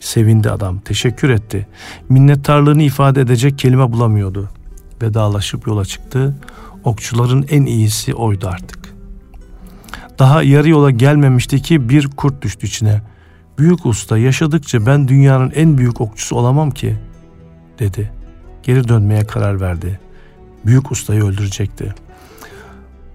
Sevindi 0.00 0.50
adam, 0.50 0.78
teşekkür 0.78 1.30
etti. 1.30 1.68
Minnettarlığını 2.08 2.82
ifade 2.82 3.20
edecek 3.20 3.58
kelime 3.58 3.92
bulamıyordu. 3.92 4.48
Vedalaşıp 5.02 5.66
yola 5.66 5.84
çıktı. 5.84 6.36
Okçuların 6.84 7.46
en 7.50 7.62
iyisi 7.62 8.14
oydu 8.14 8.48
artık. 8.48 8.94
Daha 10.18 10.42
yarı 10.42 10.68
yola 10.68 10.90
gelmemişti 10.90 11.62
ki 11.62 11.88
bir 11.88 12.08
kurt 12.08 12.42
düştü 12.42 12.66
içine. 12.66 13.02
Büyük 13.58 13.86
usta 13.86 14.18
yaşadıkça 14.18 14.86
ben 14.86 15.08
dünyanın 15.08 15.52
en 15.54 15.78
büyük 15.78 16.00
okçusu 16.00 16.36
olamam 16.36 16.70
ki 16.70 16.96
dedi. 17.78 18.12
Geri 18.62 18.88
dönmeye 18.88 19.24
karar 19.24 19.60
verdi. 19.60 20.00
Büyük 20.66 20.92
ustayı 20.92 21.24
öldürecekti. 21.24 21.94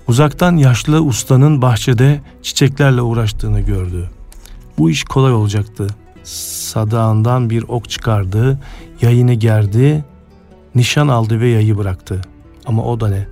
Uzaktan 0.08 0.58
yaşlı 0.58 1.02
ustanın 1.02 1.62
bahçede 1.62 2.22
çiçeklerle 2.42 3.02
uğraştığını 3.02 3.62
gördü. 3.62 4.10
Bu 4.78 4.90
iş 4.90 5.04
kolay 5.04 5.34
olacaktı. 5.34 5.88
Sadağından 6.24 7.50
bir 7.50 7.64
ok 7.68 7.90
çıkardı, 7.90 8.60
yayını 9.02 9.34
gerdi, 9.34 10.06
nişan 10.76 11.08
aldı 11.08 11.40
ve 11.40 11.48
yayı 11.48 11.78
bıraktı. 11.78 12.22
Ama 12.66 12.84
o 12.84 13.00
da 13.00 13.10
ne? 13.10 13.28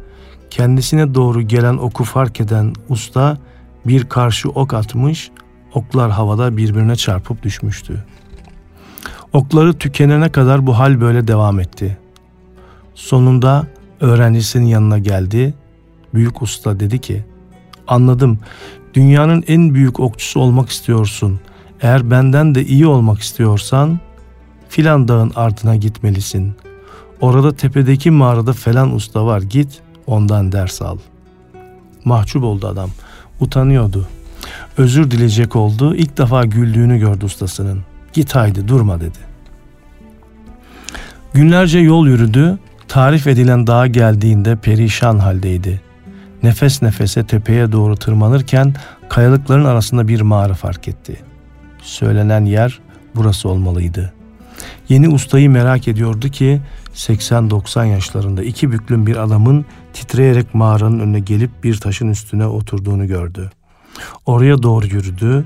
Kendisine 0.49 1.13
doğru 1.13 1.41
gelen 1.41 1.77
oku 1.77 2.03
fark 2.03 2.41
eden 2.41 2.73
usta 2.89 3.37
bir 3.85 4.09
karşı 4.09 4.49
ok 4.49 4.73
atmış, 4.73 5.31
oklar 5.73 6.11
havada 6.11 6.57
birbirine 6.57 6.95
çarpıp 6.95 7.43
düşmüştü. 7.43 8.05
Okları 9.33 9.73
tükenene 9.73 10.31
kadar 10.31 10.67
bu 10.67 10.79
hal 10.79 11.01
böyle 11.01 11.27
devam 11.27 11.59
etti. 11.59 11.97
Sonunda 12.95 13.67
öğrencisinin 13.99 14.65
yanına 14.65 14.97
geldi. 14.97 15.53
Büyük 16.13 16.41
usta 16.41 16.79
dedi 16.79 16.99
ki, 16.99 17.25
anladım 17.87 18.39
dünyanın 18.93 19.43
en 19.47 19.73
büyük 19.73 19.99
okçusu 19.99 20.39
olmak 20.39 20.69
istiyorsun. 20.69 21.39
Eğer 21.81 22.11
benden 22.11 22.55
de 22.55 22.65
iyi 22.65 22.87
olmak 22.87 23.19
istiyorsan 23.19 23.99
filan 24.69 25.07
dağın 25.07 25.31
ardına 25.35 25.75
gitmelisin. 25.75 26.53
Orada 27.21 27.55
tepedeki 27.55 28.11
mağarada 28.11 28.53
falan 28.53 28.95
usta 28.95 29.25
var 29.25 29.41
git 29.41 29.81
ondan 30.07 30.51
ders 30.51 30.81
al. 30.81 30.97
Mahcup 32.05 32.43
oldu 32.43 32.67
adam. 32.67 32.89
Utanıyordu. 33.39 34.07
Özür 34.77 35.11
dileyecek 35.11 35.55
oldu. 35.55 35.95
İlk 35.95 36.17
defa 36.17 36.45
güldüğünü 36.45 36.99
gördü 36.99 37.25
ustasının. 37.25 37.90
Git 38.13 38.35
haydi 38.35 38.67
durma 38.67 39.01
dedi. 39.01 39.17
Günlerce 41.33 41.79
yol 41.79 42.07
yürüdü. 42.07 42.59
Tarif 42.87 43.27
edilen 43.27 43.67
dağa 43.67 43.87
geldiğinde 43.87 44.55
perişan 44.55 45.19
haldeydi. 45.19 45.81
Nefes 46.43 46.81
nefese 46.81 47.25
tepeye 47.25 47.71
doğru 47.71 47.95
tırmanırken 47.95 48.75
kayalıkların 49.09 49.65
arasında 49.65 50.07
bir 50.07 50.21
mağara 50.21 50.53
fark 50.53 50.87
etti. 50.87 51.19
Söylenen 51.81 52.45
yer 52.45 52.79
burası 53.15 53.49
olmalıydı. 53.49 54.13
Yeni 54.89 55.09
ustayı 55.09 55.49
merak 55.49 55.87
ediyordu 55.87 56.29
ki 56.29 56.61
80-90 56.95 57.85
yaşlarında 57.85 58.43
iki 58.43 58.71
büklüm 58.71 59.07
bir 59.07 59.15
adamın 59.15 59.65
titreyerek 59.93 60.55
mağaranın 60.55 60.99
önüne 60.99 61.19
gelip 61.19 61.63
bir 61.63 61.77
taşın 61.77 62.09
üstüne 62.09 62.45
oturduğunu 62.45 63.07
gördü. 63.07 63.51
Oraya 64.25 64.63
doğru 64.63 64.85
yürüdü. 64.85 65.45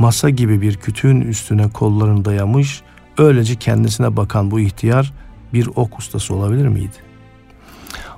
Masa 0.00 0.30
gibi 0.30 0.60
bir 0.60 0.76
kütüğün 0.76 1.20
üstüne 1.20 1.68
kollarını 1.68 2.24
dayamış, 2.24 2.82
öylece 3.18 3.56
kendisine 3.56 4.16
bakan 4.16 4.50
bu 4.50 4.60
ihtiyar 4.60 5.12
bir 5.54 5.68
ok 5.76 5.98
ustası 5.98 6.34
olabilir 6.34 6.68
miydi? 6.68 6.96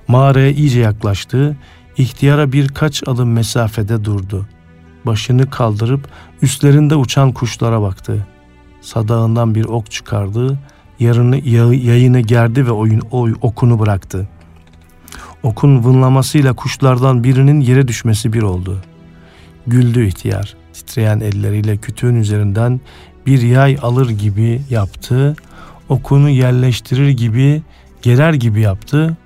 Mağaraya 0.09 0.51
iyice 0.51 0.81
yaklaştı, 0.81 1.57
ihtiyara 1.97 2.53
birkaç 2.53 3.09
adım 3.09 3.33
mesafede 3.33 4.05
durdu. 4.05 4.47
Başını 5.07 5.51
kaldırıp 5.51 6.09
üstlerinde 6.43 6.97
uçan 6.97 7.33
kuşlara 7.33 7.83
baktı. 7.83 8.27
Sadağından 8.81 9.55
bir 9.55 9.65
ok 9.65 9.91
çıkardı, 9.91 10.59
yarını 10.99 11.37
yayını 11.77 12.21
gerdi 12.21 12.67
ve 12.67 12.71
oyun 12.71 13.01
oy 13.11 13.35
okunu 13.41 13.79
bıraktı. 13.79 14.29
Okun 15.43 15.85
vınlamasıyla 15.85 16.53
kuşlardan 16.53 17.25
birinin 17.25 17.61
yere 17.61 17.89
düşmesi 17.89 18.33
bir 18.33 18.43
oldu. 18.43 18.83
Güldü 19.67 20.07
ihtiyar. 20.07 20.62
Titreyen 20.73 21.21
elleriyle 21.21 21.77
kütüğün 21.77 22.15
üzerinden 22.15 22.81
bir 23.27 23.43
yay 23.43 23.79
alır 23.83 24.11
gibi 24.11 24.63
yaptı. 24.71 25.37
Okunu 25.89 26.31
yerleştirir 26.31 27.09
gibi, 27.09 27.63
gerer 28.03 28.35
gibi 28.35 28.61
yaptı. 28.61 29.17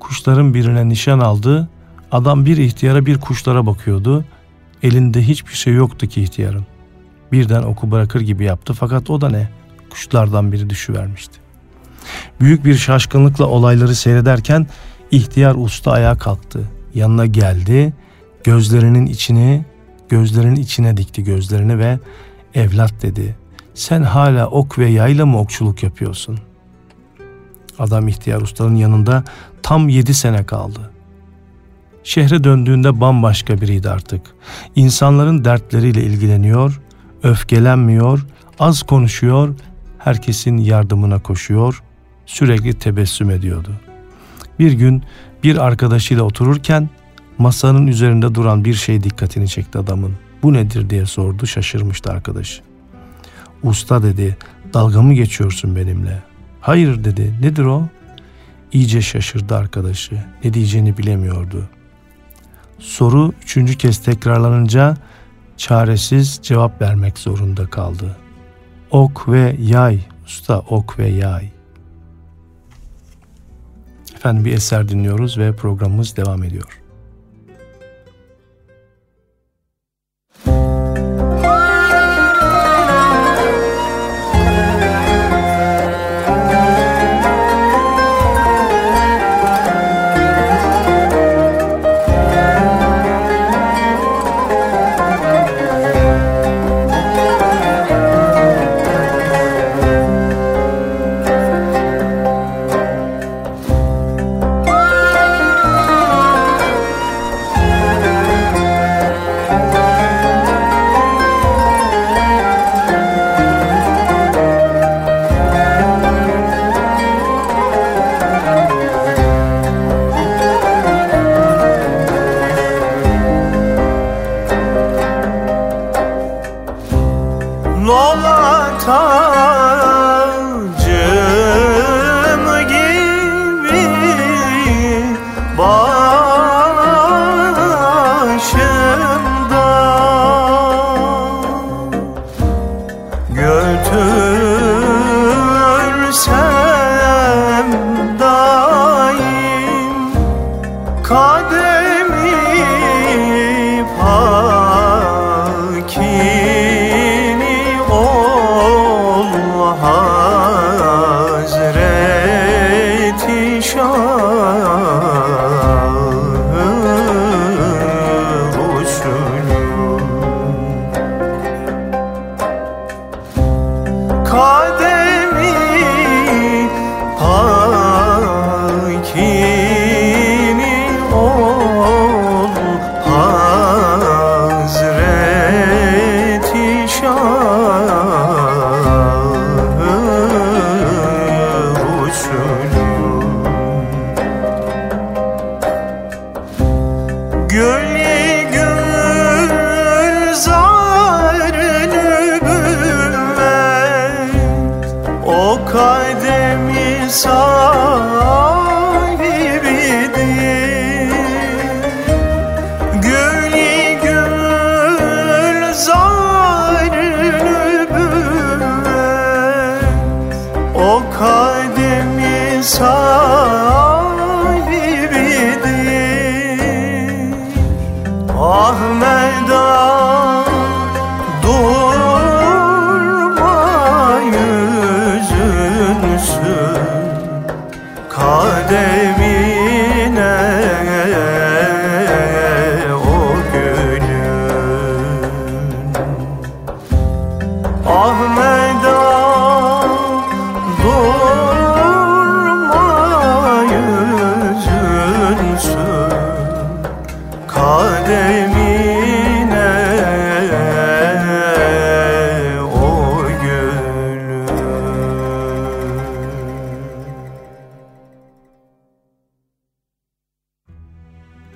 Kuşların 0.00 0.54
birine 0.54 0.88
nişan 0.88 1.18
aldı. 1.18 1.68
Adam 2.12 2.46
bir 2.46 2.56
ihtiyara 2.56 3.06
bir 3.06 3.20
kuşlara 3.20 3.66
bakıyordu. 3.66 4.24
Elinde 4.82 5.22
hiçbir 5.22 5.54
şey 5.54 5.74
yoktu 5.74 6.06
ki 6.06 6.22
ihtiyarın. 6.22 6.66
Birden 7.32 7.62
oku 7.62 7.90
bırakır 7.90 8.20
gibi 8.20 8.44
yaptı 8.44 8.72
fakat 8.72 9.10
o 9.10 9.20
da 9.20 9.30
ne? 9.30 9.48
Kuşlardan 9.90 10.52
biri 10.52 10.70
düşüvermişti. 10.70 11.40
Büyük 12.40 12.64
bir 12.64 12.74
şaşkınlıkla 12.74 13.46
olayları 13.46 13.94
seyrederken 13.94 14.66
ihtiyar 15.10 15.54
usta 15.54 15.90
ayağa 15.90 16.18
kalktı. 16.18 16.60
Yanına 16.94 17.26
geldi. 17.26 17.92
Gözlerinin 18.44 19.06
içini, 19.06 19.64
gözlerinin 20.10 20.56
içine 20.56 20.96
dikti 20.96 21.24
gözlerini 21.24 21.78
ve 21.78 21.98
evlat 22.54 22.92
dedi. 23.02 23.36
Sen 23.74 24.02
hala 24.02 24.46
ok 24.46 24.78
ve 24.78 24.86
yayla 24.86 25.26
mı 25.26 25.38
okçuluk 25.40 25.82
yapıyorsun? 25.82 26.38
Adam 27.78 28.08
ihtiyar 28.08 28.40
ustanın 28.40 28.76
yanında 28.76 29.24
tam 29.62 29.88
yedi 29.88 30.14
sene 30.14 30.46
kaldı. 30.46 30.90
Şehre 32.04 32.44
döndüğünde 32.44 33.00
bambaşka 33.00 33.60
biriydi 33.60 33.90
artık. 33.90 34.22
İnsanların 34.76 35.44
dertleriyle 35.44 36.02
ilgileniyor, 36.02 36.80
öfkelenmiyor, 37.22 38.26
az 38.58 38.82
konuşuyor, 38.82 39.54
herkesin 39.98 40.56
yardımına 40.56 41.18
koşuyor, 41.18 41.82
sürekli 42.26 42.74
tebessüm 42.74 43.30
ediyordu. 43.30 43.70
Bir 44.58 44.72
gün 44.72 45.02
bir 45.44 45.56
arkadaşıyla 45.56 46.22
otururken 46.22 46.90
masanın 47.40 47.86
üzerinde 47.86 48.34
duran 48.34 48.64
bir 48.64 48.74
şey 48.74 49.02
dikkatini 49.02 49.48
çekti 49.48 49.78
adamın. 49.78 50.14
Bu 50.42 50.52
nedir 50.52 50.90
diye 50.90 51.06
sordu 51.06 51.46
şaşırmıştı 51.46 52.10
arkadaşı. 52.10 52.62
Usta 53.62 54.02
dedi 54.02 54.36
dalga 54.74 55.02
mı 55.02 55.14
geçiyorsun 55.14 55.76
benimle? 55.76 56.22
Hayır 56.60 57.04
dedi 57.04 57.34
nedir 57.42 57.64
o? 57.64 57.88
İyice 58.72 59.02
şaşırdı 59.02 59.56
arkadaşı 59.56 60.24
ne 60.44 60.54
diyeceğini 60.54 60.98
bilemiyordu. 60.98 61.68
Soru 62.78 63.32
üçüncü 63.42 63.78
kez 63.78 63.98
tekrarlanınca 63.98 64.96
çaresiz 65.56 66.40
cevap 66.42 66.82
vermek 66.82 67.18
zorunda 67.18 67.66
kaldı. 67.66 68.16
Ok 68.90 69.28
ve 69.28 69.56
yay, 69.60 70.00
usta 70.26 70.58
ok 70.58 70.98
ve 70.98 71.08
yay. 71.08 71.48
Efendim 74.14 74.44
bir 74.44 74.52
eser 74.52 74.88
dinliyoruz 74.88 75.38
ve 75.38 75.56
programımız 75.56 76.16
devam 76.16 76.42
ediyor. 76.42 76.79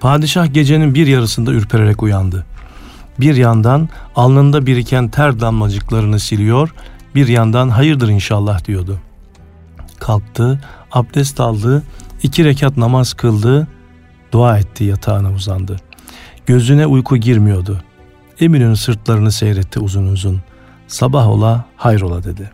Padişah 0.05 0.55
gecenin 0.55 0.95
bir 0.95 1.07
yarısında 1.07 1.53
ürpererek 1.53 2.03
uyandı. 2.03 2.47
Bir 3.21 3.37
yandan 3.37 3.89
alnında 4.17 4.67
biriken 4.67 5.09
ter 5.09 5.41
damlacıklarını 5.41 6.21
siliyor, 6.21 6.75
bir 7.15 7.29
yandan 7.29 7.69
hayırdır 7.69 8.09
inşallah 8.09 8.65
diyordu. 8.65 9.01
Kalktı, 9.99 10.61
abdest 10.93 11.41
aldı, 11.41 11.83
iki 12.23 12.45
rekat 12.45 12.77
namaz 12.77 13.15
kıldı, 13.15 13.69
dua 14.33 14.59
etti 14.59 14.85
yatağına 14.85 15.33
uzandı. 15.33 15.77
Gözüne 16.47 16.87
uyku 16.87 17.17
girmiyordu. 17.17 17.83
Emin'in 18.41 18.75
sırtlarını 18.75 19.33
seyretti 19.33 19.81
uzun 19.81 20.07
uzun. 20.07 20.43
Sabah 20.87 21.29
ola 21.29 21.65
hayrola 21.77 22.25
dedi. 22.25 22.51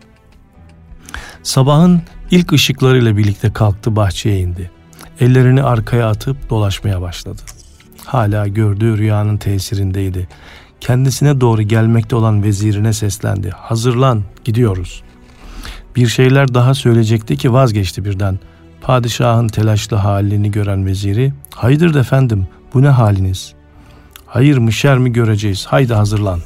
Sabahın 1.43 2.03
ilk 2.31 2.53
ışıklarıyla 2.53 3.17
birlikte 3.17 3.53
kalktı 3.53 3.97
bahçeye 3.97 4.41
indi. 4.41 4.71
Ellerini 5.21 5.63
arkaya 5.63 6.09
atıp 6.09 6.51
dolaşmaya 6.51 7.01
başladı. 7.01 7.43
Hala 8.05 8.47
gördüğü 8.47 8.99
rüyanın 8.99 9.37
tesirindeydi. 9.37 10.29
Kendisine 10.81 11.41
doğru 11.41 11.63
gelmekte 11.63 12.17
olan 12.17 12.43
vezirine 12.43 12.93
seslendi. 12.93 13.51
Hazırlan, 13.51 14.23
gidiyoruz. 14.45 15.03
Bir 15.97 16.07
şeyler 16.07 16.55
daha 16.55 16.75
söyleyecekti 16.75 17.37
ki 17.37 17.53
vazgeçti 17.53 18.05
birden. 18.05 18.39
Padişahın 18.81 19.49
telaşlı 19.49 19.97
halini 19.97 20.51
gören 20.51 20.87
veziri, 20.87 21.33
haydır 21.55 21.95
efendim, 21.95 22.49
bu 22.75 22.83
ne 22.83 22.89
haliniz? 22.89 23.55
Hayır 24.27 24.59
mı 24.59 24.73
şer 24.73 24.99
mi 24.99 25.13
göreceğiz, 25.13 25.67
haydi 25.67 25.95
hazırlan. 25.95 26.41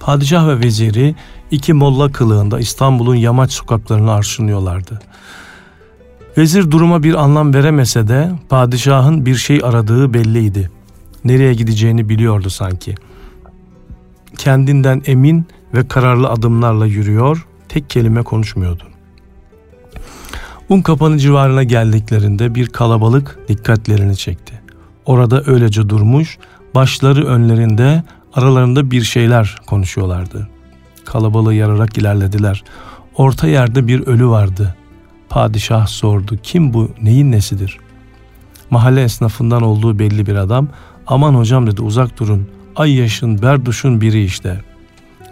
Padişah 0.00 0.48
ve 0.48 0.60
veziri 0.60 1.14
iki 1.50 1.72
molla 1.72 2.12
kılığında 2.12 2.60
İstanbul'un 2.60 3.14
yamaç 3.14 3.52
sokaklarını 3.52 4.12
arşınlıyorlardı. 4.12 5.00
Vezir 6.38 6.70
duruma 6.70 7.02
bir 7.02 7.14
anlam 7.14 7.54
veremese 7.54 8.08
de 8.08 8.30
padişahın 8.48 9.26
bir 9.26 9.34
şey 9.34 9.60
aradığı 9.64 10.14
belliydi. 10.14 10.70
Nereye 11.24 11.54
gideceğini 11.54 12.08
biliyordu 12.08 12.50
sanki. 12.50 12.94
Kendinden 14.36 15.02
emin 15.06 15.46
ve 15.74 15.88
kararlı 15.88 16.28
adımlarla 16.28 16.86
yürüyor, 16.86 17.46
tek 17.68 17.90
kelime 17.90 18.22
konuşmuyordu. 18.22 18.82
Un 20.68 20.80
kapanı 20.80 21.18
civarına 21.18 21.62
geldiklerinde 21.62 22.54
bir 22.54 22.66
kalabalık 22.66 23.38
dikkatlerini 23.48 24.16
çekti. 24.16 24.60
Orada 25.06 25.42
öylece 25.46 25.88
durmuş, 25.88 26.38
başları 26.74 27.26
önlerinde, 27.26 28.02
aralarında 28.34 28.90
bir 28.90 29.02
şeyler 29.02 29.56
konuşuyorlardı. 29.66 30.48
Kalabalığı 31.04 31.54
yararak 31.54 31.98
ilerlediler. 31.98 32.64
Orta 33.16 33.48
yerde 33.48 33.88
bir 33.88 34.06
ölü 34.06 34.26
vardı. 34.26 34.77
Padişah 35.28 35.86
sordu. 35.86 36.36
Kim 36.42 36.74
bu? 36.74 36.90
Neyin 37.02 37.32
nesidir? 37.32 37.78
Mahalle 38.70 39.02
esnafından 39.02 39.62
olduğu 39.62 39.98
belli 39.98 40.26
bir 40.26 40.34
adam. 40.34 40.68
Aman 41.06 41.34
hocam 41.34 41.66
dedi 41.66 41.82
uzak 41.82 42.18
durun. 42.18 42.48
Ay 42.76 42.94
yaşın 42.94 43.42
berduşun 43.42 44.00
biri 44.00 44.24
işte. 44.24 44.60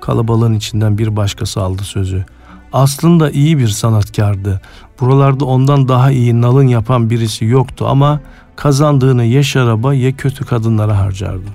Kalabalığın 0.01 0.55
içinden 0.55 0.99
bir 0.99 1.17
başkası 1.17 1.63
aldı 1.63 1.83
sözü. 1.83 2.25
Aslında 2.73 3.31
iyi 3.31 3.59
bir 3.59 3.69
sanatkardı. 3.69 4.61
Buralarda 5.01 5.45
ondan 5.45 5.89
daha 5.89 6.11
iyi 6.11 6.41
nalın 6.41 6.69
yapan 6.69 7.11
birisi 7.11 7.45
yoktu 7.45 7.87
ama 7.89 8.21
kazandığını 8.57 9.25
ya 9.25 9.43
şaraba 9.43 9.95
ya 9.95 10.13
kötü 10.13 10.45
kadınlara 10.45 10.99
harcardı. 10.99 11.49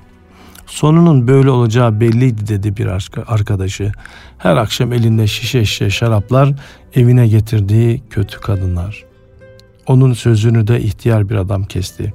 Sonunun 0.68 1.28
böyle 1.28 1.50
olacağı 1.50 2.00
belliydi 2.00 2.48
dedi 2.48 2.78
bir 2.78 2.88
arkadaşı. 3.28 3.92
Her 4.38 4.58
akşam 4.58 4.94
elinde 4.94 5.28
şişe 5.28 5.66
şişe 5.66 5.90
şaraplar 5.90 6.54
evine 6.96 7.28
getirdiği 7.28 8.04
kötü 8.10 8.40
kadınlar. 8.40 9.06
Onun 9.88 10.14
sözünü 10.14 10.68
de 10.68 10.82
ihtiyar 10.82 11.30
bir 11.30 11.36
adam 11.36 11.64
kesti. 11.64 12.14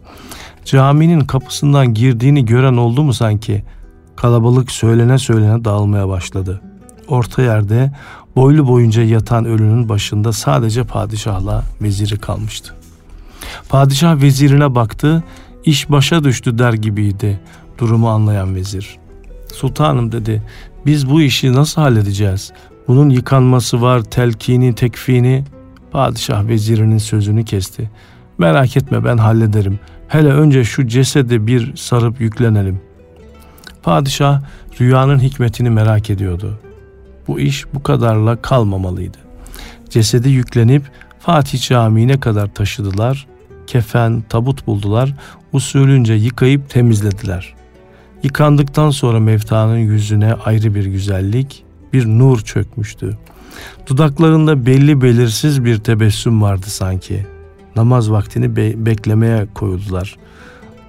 Caminin 0.65 1.21
kapısından 1.21 1.95
girdiğini 1.95 2.45
gören 2.45 2.77
oldu 2.77 3.03
mu 3.03 3.15
sanki? 3.15 3.63
Kalabalık 4.17 4.71
söylene 4.71 5.19
söylene 5.19 5.65
dağılmaya 5.65 6.09
başladı. 6.09 6.61
Orta 7.09 7.43
yerde 7.43 7.93
boylu 8.37 8.69
boyunca 8.69 9.03
yatan 9.03 9.45
ölünün 9.45 9.89
başında 9.89 10.33
sadece 10.33 10.85
padişahla 10.85 11.65
veziri 11.83 12.19
kalmıştı. 12.19 12.75
Padişah 13.69 14.23
vezirine 14.23 14.75
baktı, 14.75 15.25
iş 15.65 15.91
başa 15.91 16.25
düştü 16.25 16.59
der 16.59 16.73
gibiydi 16.73 17.41
durumu 17.79 18.09
anlayan 18.09 18.55
vezir. 18.55 18.99
Sultanım 19.55 20.13
dedi, 20.13 20.43
biz 20.87 21.11
bu 21.11 21.23
işi 21.23 21.53
nasıl 21.53 21.83
halledeceğiz? 21.83 22.53
Bunun 22.89 23.11
yıkanması 23.11 23.83
var, 23.83 24.03
telkini, 24.03 24.75
tekfini. 24.75 25.45
Padişah 25.91 26.49
vezirinin 26.49 26.99
sözünü 26.99 27.45
kesti. 27.45 27.91
Merak 28.39 28.77
etme 28.77 29.05
ben 29.05 29.17
hallederim. 29.17 29.79
Hele 30.09 30.29
önce 30.29 30.65
şu 30.65 30.87
cesedi 30.87 31.47
bir 31.47 31.77
sarıp 31.77 32.21
yüklenelim. 32.21 32.81
Padişah 33.83 34.43
rüyanın 34.81 35.19
hikmetini 35.19 35.71
merak 35.71 36.11
ediyordu. 36.11 36.59
Bu 37.29 37.41
iş 37.41 37.75
bu 37.75 37.83
kadarla 37.83 38.37
kalmamalıydı. 38.43 39.19
Cesedi 39.91 40.29
yüklenip 40.29 40.83
Fatih 41.19 41.69
Camii'ne 41.69 42.21
kadar 42.21 42.55
taşıdılar. 42.55 43.27
Kefen, 43.67 44.25
tabut 44.29 44.67
buldular. 44.67 45.15
Usulünce 45.53 46.15
yıkayıp 46.15 46.71
temizlediler. 46.71 47.55
Yıkandıktan 48.23 48.91
sonra 48.91 49.21
mevtanın 49.21 49.77
yüzüne 49.77 50.35
ayrı 50.35 50.75
bir 50.75 50.85
güzellik, 50.87 51.65
bir 51.97 52.07
nur 52.07 52.41
çökmüştü. 52.41 53.17
Dudaklarında 53.87 54.67
belli 54.67 55.03
belirsiz 55.03 55.65
bir 55.65 55.79
tebessüm 55.79 56.43
vardı 56.43 56.67
sanki. 56.67 57.27
Namaz 57.77 58.11
vaktini 58.11 58.57
be- 58.57 58.87
beklemeye 58.87 59.47
koyuldular. 59.55 60.17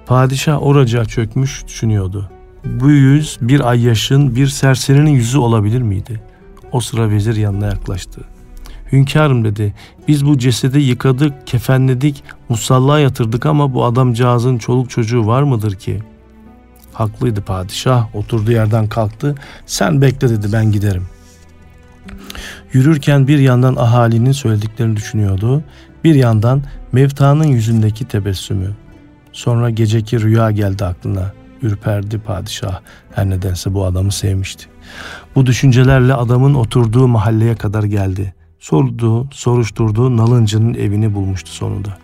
Padişah 0.06 0.62
oraca 0.62 1.04
çökmüş 1.04 1.66
düşünüyordu. 1.66 2.30
Bu 2.64 2.90
yüz 2.90 3.38
bir 3.40 3.68
ay 3.68 3.84
yaşın 3.84 4.36
bir 4.36 4.46
serserinin 4.46 5.10
yüzü 5.10 5.38
olabilir 5.38 5.82
miydi? 5.82 6.20
O 6.72 6.80
sıra 6.80 7.10
vezir 7.10 7.36
yanına 7.36 7.66
yaklaştı. 7.66 8.20
Hünkârım 8.92 9.44
dedi, 9.44 9.74
biz 10.08 10.26
bu 10.26 10.38
cesedi 10.38 10.78
yıkadık, 10.78 11.46
kefenledik, 11.46 12.24
musalla 12.48 13.00
yatırdık 13.00 13.46
ama 13.46 13.74
bu 13.74 13.84
adamcağızın 13.84 14.58
çoluk 14.58 14.90
çocuğu 14.90 15.26
var 15.26 15.42
mıdır 15.42 15.74
ki?'' 15.74 16.17
Haklıydı 16.98 17.40
padişah. 17.40 18.16
Oturduğu 18.16 18.52
yerden 18.52 18.88
kalktı. 18.88 19.34
Sen 19.66 20.02
bekle 20.02 20.28
dedi 20.28 20.52
ben 20.52 20.72
giderim. 20.72 21.06
Yürürken 22.72 23.28
bir 23.28 23.38
yandan 23.38 23.76
ahalinin 23.76 24.32
söylediklerini 24.32 24.96
düşünüyordu, 24.96 25.62
bir 26.04 26.14
yandan 26.14 26.62
Mevta'nın 26.92 27.44
yüzündeki 27.46 28.08
tebessümü. 28.08 28.70
Sonra 29.32 29.70
geceki 29.70 30.20
rüya 30.20 30.50
geldi 30.50 30.84
aklına. 30.84 31.32
Ürperdi 31.62 32.18
padişah. 32.18 32.80
Her 33.14 33.30
nedense 33.30 33.74
bu 33.74 33.84
adamı 33.84 34.12
sevmişti. 34.12 34.66
Bu 35.34 35.46
düşüncelerle 35.46 36.14
adamın 36.14 36.54
oturduğu 36.54 37.08
mahalleye 37.08 37.54
kadar 37.54 37.82
geldi. 37.82 38.34
Sordu, 38.58 39.28
soruşturdu, 39.32 40.16
nalıncının 40.16 40.74
evini 40.74 41.14
bulmuştu 41.14 41.50
sonunda. 41.50 41.98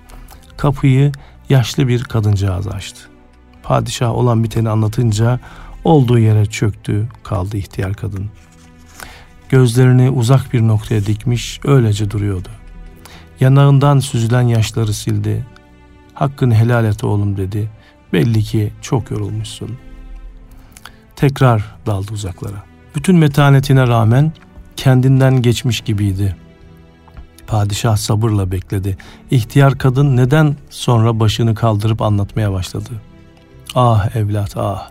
Kapıyı 0.57 1.13
yaşlı 1.49 1.89
bir 1.89 2.05
kadıncağız 2.05 2.69
açtı. 2.69 3.14
Padişah 3.65 4.15
olan 4.15 4.45
biteni 4.45 4.69
anlatınca 4.69 5.41
olduğu 5.85 6.19
yere 6.19 6.47
çöktü, 6.47 7.09
kaldı 7.23 7.57
ihtiyar 7.57 7.95
kadın. 7.95 8.31
Gözlerini 9.49 10.11
uzak 10.11 10.53
bir 10.53 10.61
noktaya 10.61 11.07
dikmiş, 11.07 11.61
öylece 11.65 12.11
duruyordu. 12.11 12.49
Yanağından 13.41 13.99
süzülen 13.99 14.43
yaşları 14.43 14.93
sildi. 14.93 15.47
Hakkını 16.15 16.55
helal 16.55 16.85
et 16.85 17.05
oğlum 17.05 17.37
dedi. 17.37 17.71
Belli 18.13 18.43
ki 18.43 18.73
çok 18.83 19.11
yorulmuşsun. 19.11 19.71
Tekrar 21.17 21.75
daldı 21.87 22.13
uzaklara. 22.13 22.63
Bütün 22.97 23.17
metanetine 23.17 23.87
rağmen 23.87 24.33
kendinden 24.77 25.43
geçmiş 25.43 25.81
gibiydi. 25.81 26.37
Padişah 27.47 27.97
sabırla 27.97 28.53
bekledi. 28.53 28.97
İhtiyar 29.31 29.79
kadın 29.79 30.17
neden 30.17 30.57
sonra 30.71 31.21
başını 31.21 31.55
kaldırıp 31.55 32.03
anlatmaya 32.03 32.53
başladı. 32.53 32.91
Ah 33.75 34.17
evlat 34.17 34.57
ah. 34.57 34.89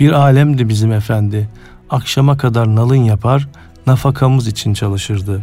Bir 0.00 0.12
alemdi 0.12 0.68
bizim 0.68 0.92
efendi. 0.92 1.48
Akşama 1.90 2.36
kadar 2.36 2.76
nalın 2.76 3.04
yapar, 3.04 3.48
nafakamız 3.86 4.48
için 4.48 4.74
çalışırdı. 4.74 5.42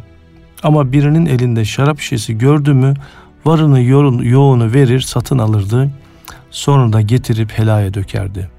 Ama 0.63 0.91
birinin 0.91 1.25
elinde 1.25 1.65
şarap 1.65 1.99
şişesi 1.99 2.37
gördü 2.37 2.73
mü 2.73 2.93
varını 3.45 3.81
yoğunu 4.27 4.73
verir 4.73 5.01
satın 5.01 5.37
alırdı. 5.37 5.91
Sonra 6.51 6.93
da 6.93 7.01
getirip 7.01 7.51
helaya 7.51 7.93
dökerdi. 7.93 8.49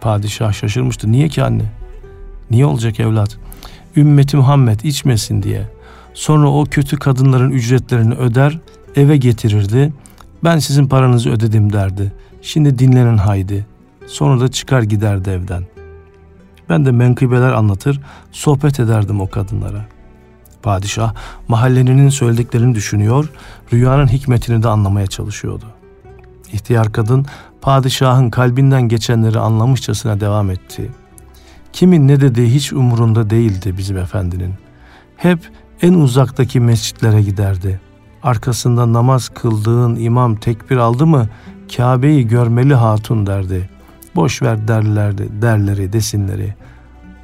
Padişah 0.00 0.52
şaşırmıştı. 0.52 1.12
Niye 1.12 1.28
ki 1.28 1.44
anne? 1.44 1.64
Niye 2.50 2.66
olacak 2.66 3.00
evlat? 3.00 3.38
Ümmeti 3.96 4.36
Muhammed 4.36 4.80
içmesin 4.80 5.42
diye. 5.42 5.68
Sonra 6.14 6.48
o 6.48 6.64
kötü 6.64 6.96
kadınların 6.96 7.50
ücretlerini 7.50 8.14
öder, 8.14 8.58
eve 8.96 9.16
getirirdi. 9.16 9.92
Ben 10.44 10.58
sizin 10.58 10.88
paranızı 10.88 11.30
ödedim 11.30 11.72
derdi. 11.72 12.12
Şimdi 12.42 12.78
dinlenin 12.78 13.16
haydi. 13.16 13.66
Sonra 14.06 14.40
da 14.40 14.48
çıkar 14.48 14.82
giderdi 14.82 15.30
evden. 15.30 15.64
Ben 16.68 16.86
de 16.86 16.90
menkıbeler 16.90 17.52
anlatır, 17.52 18.00
sohbet 18.32 18.80
ederdim 18.80 19.20
o 19.20 19.30
kadınlara. 19.30 19.86
Padişah 20.62 21.14
mahalleninin 21.48 22.08
söylediklerini 22.08 22.74
düşünüyor, 22.74 23.30
rüyanın 23.72 24.06
hikmetini 24.06 24.62
de 24.62 24.68
anlamaya 24.68 25.06
çalışıyordu. 25.06 25.64
İhtiyar 26.52 26.92
kadın 26.92 27.26
padişahın 27.60 28.30
kalbinden 28.30 28.82
geçenleri 28.82 29.38
anlamışçasına 29.38 30.20
devam 30.20 30.50
etti. 30.50 30.90
Kimin 31.72 32.08
ne 32.08 32.20
dediği 32.20 32.54
hiç 32.54 32.72
umurunda 32.72 33.30
değildi 33.30 33.74
bizim 33.78 33.96
efendinin. 33.96 34.54
Hep 35.16 35.38
en 35.82 35.94
uzaktaki 35.94 36.60
mescitlere 36.60 37.22
giderdi. 37.22 37.80
Arkasında 38.22 38.92
namaz 38.92 39.28
kıldığın 39.28 39.96
imam 39.96 40.36
tekbir 40.36 40.76
aldı 40.76 41.06
mı 41.06 41.28
Kabe'yi 41.76 42.28
görmeli 42.28 42.74
hatun 42.74 43.26
derdi. 43.26 43.70
Boş 44.16 44.42
ver 44.42 44.68
derlerdi, 44.68 45.42
derleri, 45.42 45.92
desinleri. 45.92 46.54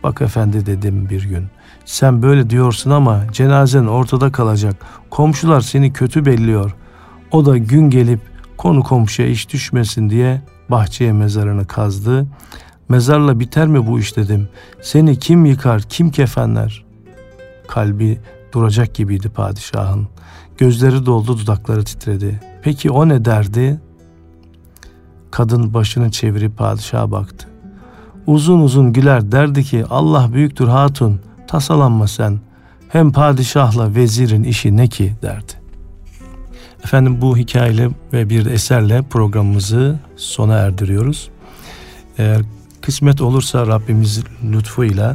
Bak 0.03 0.23
efendi 0.23 0.67
dedim 0.67 1.09
bir 1.11 1.23
gün. 1.23 1.47
Sen 1.85 2.23
böyle 2.23 2.51
diyorsun 2.51 2.91
ama 2.91 3.23
cenazen 3.33 3.87
ortada 3.87 4.33
kalacak. 4.33 4.77
Komşular 5.11 5.61
seni 5.61 5.93
kötü 5.93 6.27
belliyor. 6.27 6.75
O 7.31 7.47
da 7.47 7.59
gün 7.59 7.91
gelip 7.91 8.21
konu 8.57 8.83
komşuya 8.83 9.29
iş 9.29 9.53
düşmesin 9.53 10.11
diye 10.11 10.43
bahçeye 10.69 11.13
mezarını 11.13 11.67
kazdı. 11.67 12.27
Mezarla 12.89 13.41
biter 13.41 13.67
mi 13.67 13.87
bu 13.87 13.99
iş 13.99 14.17
dedim. 14.17 14.49
Seni 14.83 15.19
kim 15.19 15.45
yıkar, 15.45 15.83
kim 15.83 16.11
kefenler? 16.11 16.85
Kalbi 17.69 18.21
duracak 18.53 18.95
gibiydi 18.95 19.29
padişahın. 19.29 20.09
Gözleri 20.59 21.07
doldu, 21.07 21.39
dudakları 21.39 21.85
titredi. 21.85 22.41
Peki 22.63 22.91
o 22.91 23.09
ne 23.09 23.25
derdi? 23.25 23.81
Kadın 25.31 25.75
başını 25.75 26.11
çevirip 26.11 26.59
padişaha 26.59 27.11
baktı. 27.11 27.49
Uzun 28.27 28.61
uzun 28.61 28.93
güler 28.93 29.33
derdi 29.33 29.65
ki 29.65 29.85
Allah 29.91 30.33
büyüktür 30.33 30.69
hatun 30.69 31.21
tasalanma 31.47 32.09
sen. 32.09 32.39
Hem 32.89 33.13
padişahla 33.13 33.95
vezirin 33.95 34.43
işi 34.43 34.77
ne 34.77 34.89
ki 34.89 35.15
derdi. 35.23 35.53
Efendim 36.85 37.21
bu 37.21 37.37
hikayeyle 37.37 37.91
ve 38.13 38.31
bir 38.31 38.47
eserle 38.47 39.03
programımızı 39.03 39.99
sona 40.17 40.55
erdiriyoruz. 40.55 41.31
Eğer 42.19 42.43
kısmet 42.83 43.21
olursa 43.21 43.67
Rabbimiz 43.67 44.25
lütfuyla 44.53 45.15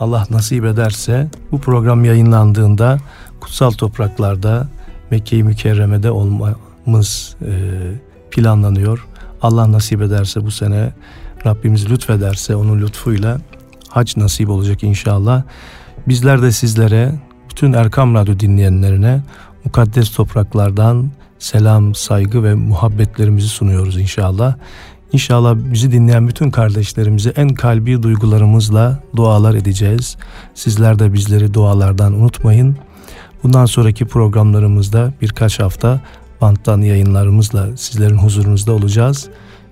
Allah 0.00 0.26
nasip 0.30 0.64
ederse 0.64 1.28
bu 1.52 1.60
program 1.60 2.04
yayınlandığında 2.04 2.98
kutsal 3.40 3.70
topraklarda 3.70 4.68
Mekke-i 5.10 5.42
Mükerreme'de 5.42 6.10
olmamız 6.10 7.36
e, 7.46 7.52
planlanıyor. 8.30 9.06
Allah 9.42 9.72
nasip 9.72 10.02
ederse 10.02 10.44
bu 10.44 10.50
sene 10.50 10.92
Rabbimiz 11.46 11.90
lütfederse 11.90 12.56
onun 12.56 12.80
lütfuyla 12.80 13.38
hac 13.88 14.16
nasip 14.16 14.48
olacak 14.48 14.82
inşallah. 14.82 15.42
Bizler 16.08 16.42
de 16.42 16.52
sizlere 16.52 17.12
bütün 17.50 17.72
Erkam 17.72 18.14
Radyo 18.14 18.38
dinleyenlerine 18.40 19.22
mukaddes 19.64 20.10
topraklardan 20.10 21.10
selam, 21.38 21.94
saygı 21.94 22.44
ve 22.44 22.54
muhabbetlerimizi 22.54 23.48
sunuyoruz 23.48 23.96
inşallah. 23.98 24.54
İnşallah 25.12 25.56
bizi 25.56 25.92
dinleyen 25.92 26.28
bütün 26.28 26.50
kardeşlerimize 26.50 27.32
en 27.36 27.48
kalbi 27.48 28.02
duygularımızla 28.02 28.98
dualar 29.16 29.54
edeceğiz. 29.54 30.16
Sizler 30.54 30.98
de 30.98 31.12
bizleri 31.12 31.54
dualardan 31.54 32.12
unutmayın. 32.12 32.76
Bundan 33.42 33.66
sonraki 33.66 34.04
programlarımızda 34.04 35.12
birkaç 35.22 35.60
hafta 35.60 36.00
banttan 36.42 36.80
yayınlarımızla 36.80 37.76
sizlerin 37.76 38.18
huzurunuzda 38.18 38.72
olacağız. 38.72 39.28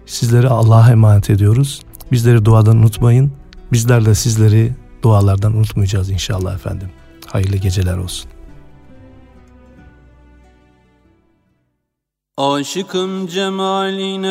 Sizleri 0.06 0.48
Allah'a 0.48 0.90
emanet 0.90 1.30
ediyoruz. 1.30 1.80
Bizleri 2.12 2.44
duadan 2.44 2.76
unutmayın. 2.76 3.32
Bizler 3.72 4.04
de 4.04 4.14
sizleri 4.14 4.72
dualardan 5.02 5.56
unutmayacağız 5.56 6.10
inşallah 6.10 6.54
efendim. 6.54 6.88
Hayırlı 7.26 7.56
geceler 7.56 7.96
olsun. 7.96 8.30
Aşıkım 12.36 13.26
cemaline 13.26 14.26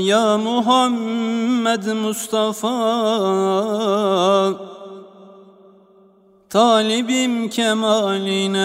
ya 0.00 0.38
Muhammed 0.38 1.86
Mustafa 1.86 2.68
Talibim 6.48 7.50
kemaline 7.50 8.56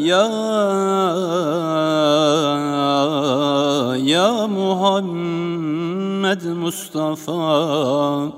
ya 0.00 0.24
ya 4.00 4.48
Muhammed 4.48 6.42
Mustafa. 6.56 8.32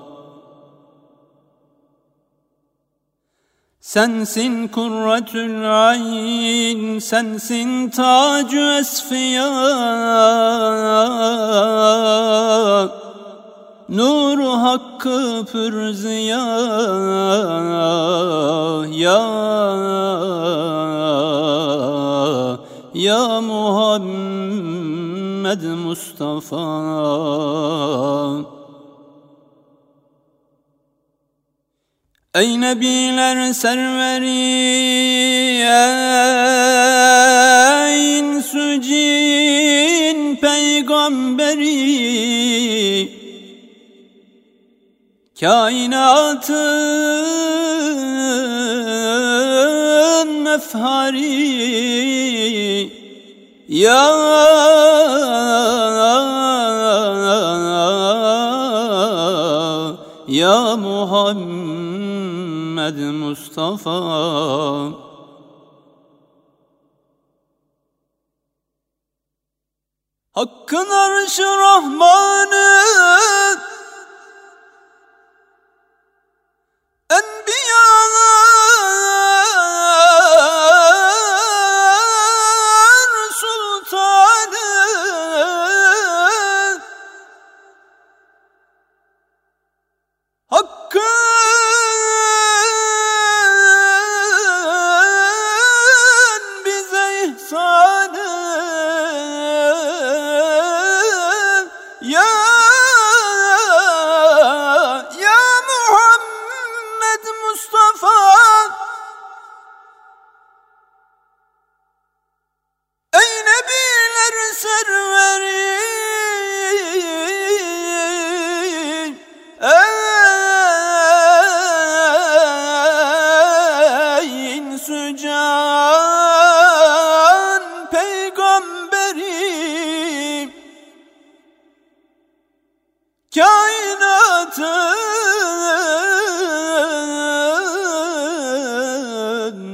Sensin 3.80 4.68
kurretül 4.68 5.62
ayn, 5.70 6.98
sensin 6.98 7.90
tacü 7.90 8.78
esfiya 8.80 9.50
Nuru 13.90 14.50
hakkı 14.62 15.46
pürziya 15.52 16.46
Ya 18.94 19.20
Ya 22.94 23.40
Muhammed 23.40 24.42
Mustafa. 25.62 26.66
Ey 32.34 32.60
nebiler 32.60 33.52
serveri 33.52 34.30
ey 37.90 38.18
insücin 38.18 39.56
peygamberi 40.36 41.70
Kainatın 45.40 46.58
mefhari 50.44 51.20
Ya 53.68 54.10
Ya 60.28 60.76
Muhammed 60.76 61.38
Mustafa. 62.98 64.00
Hakkın 70.32 70.90
arşı 70.90 71.42
Rahmanı 71.42 72.70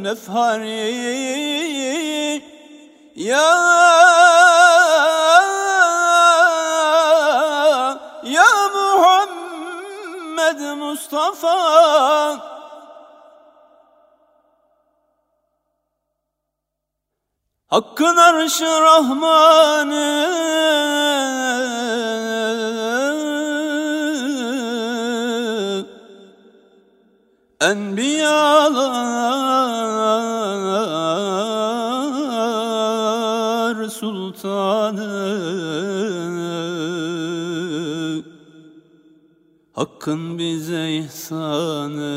Nefhari 0.06 0.78
Ya 3.16 3.50
Ya 8.22 8.50
Muhammed 8.74 10.60
Mustafa. 10.78 11.58
Hakkın 17.66 18.16
arşı 18.16 18.64
Rahmanı 18.64 20.26
Enbiyalar 27.60 29.26
Sultanı 34.36 35.16
Hakkın 39.72 40.38
bize 40.38 40.92
ihsanı. 40.96 42.16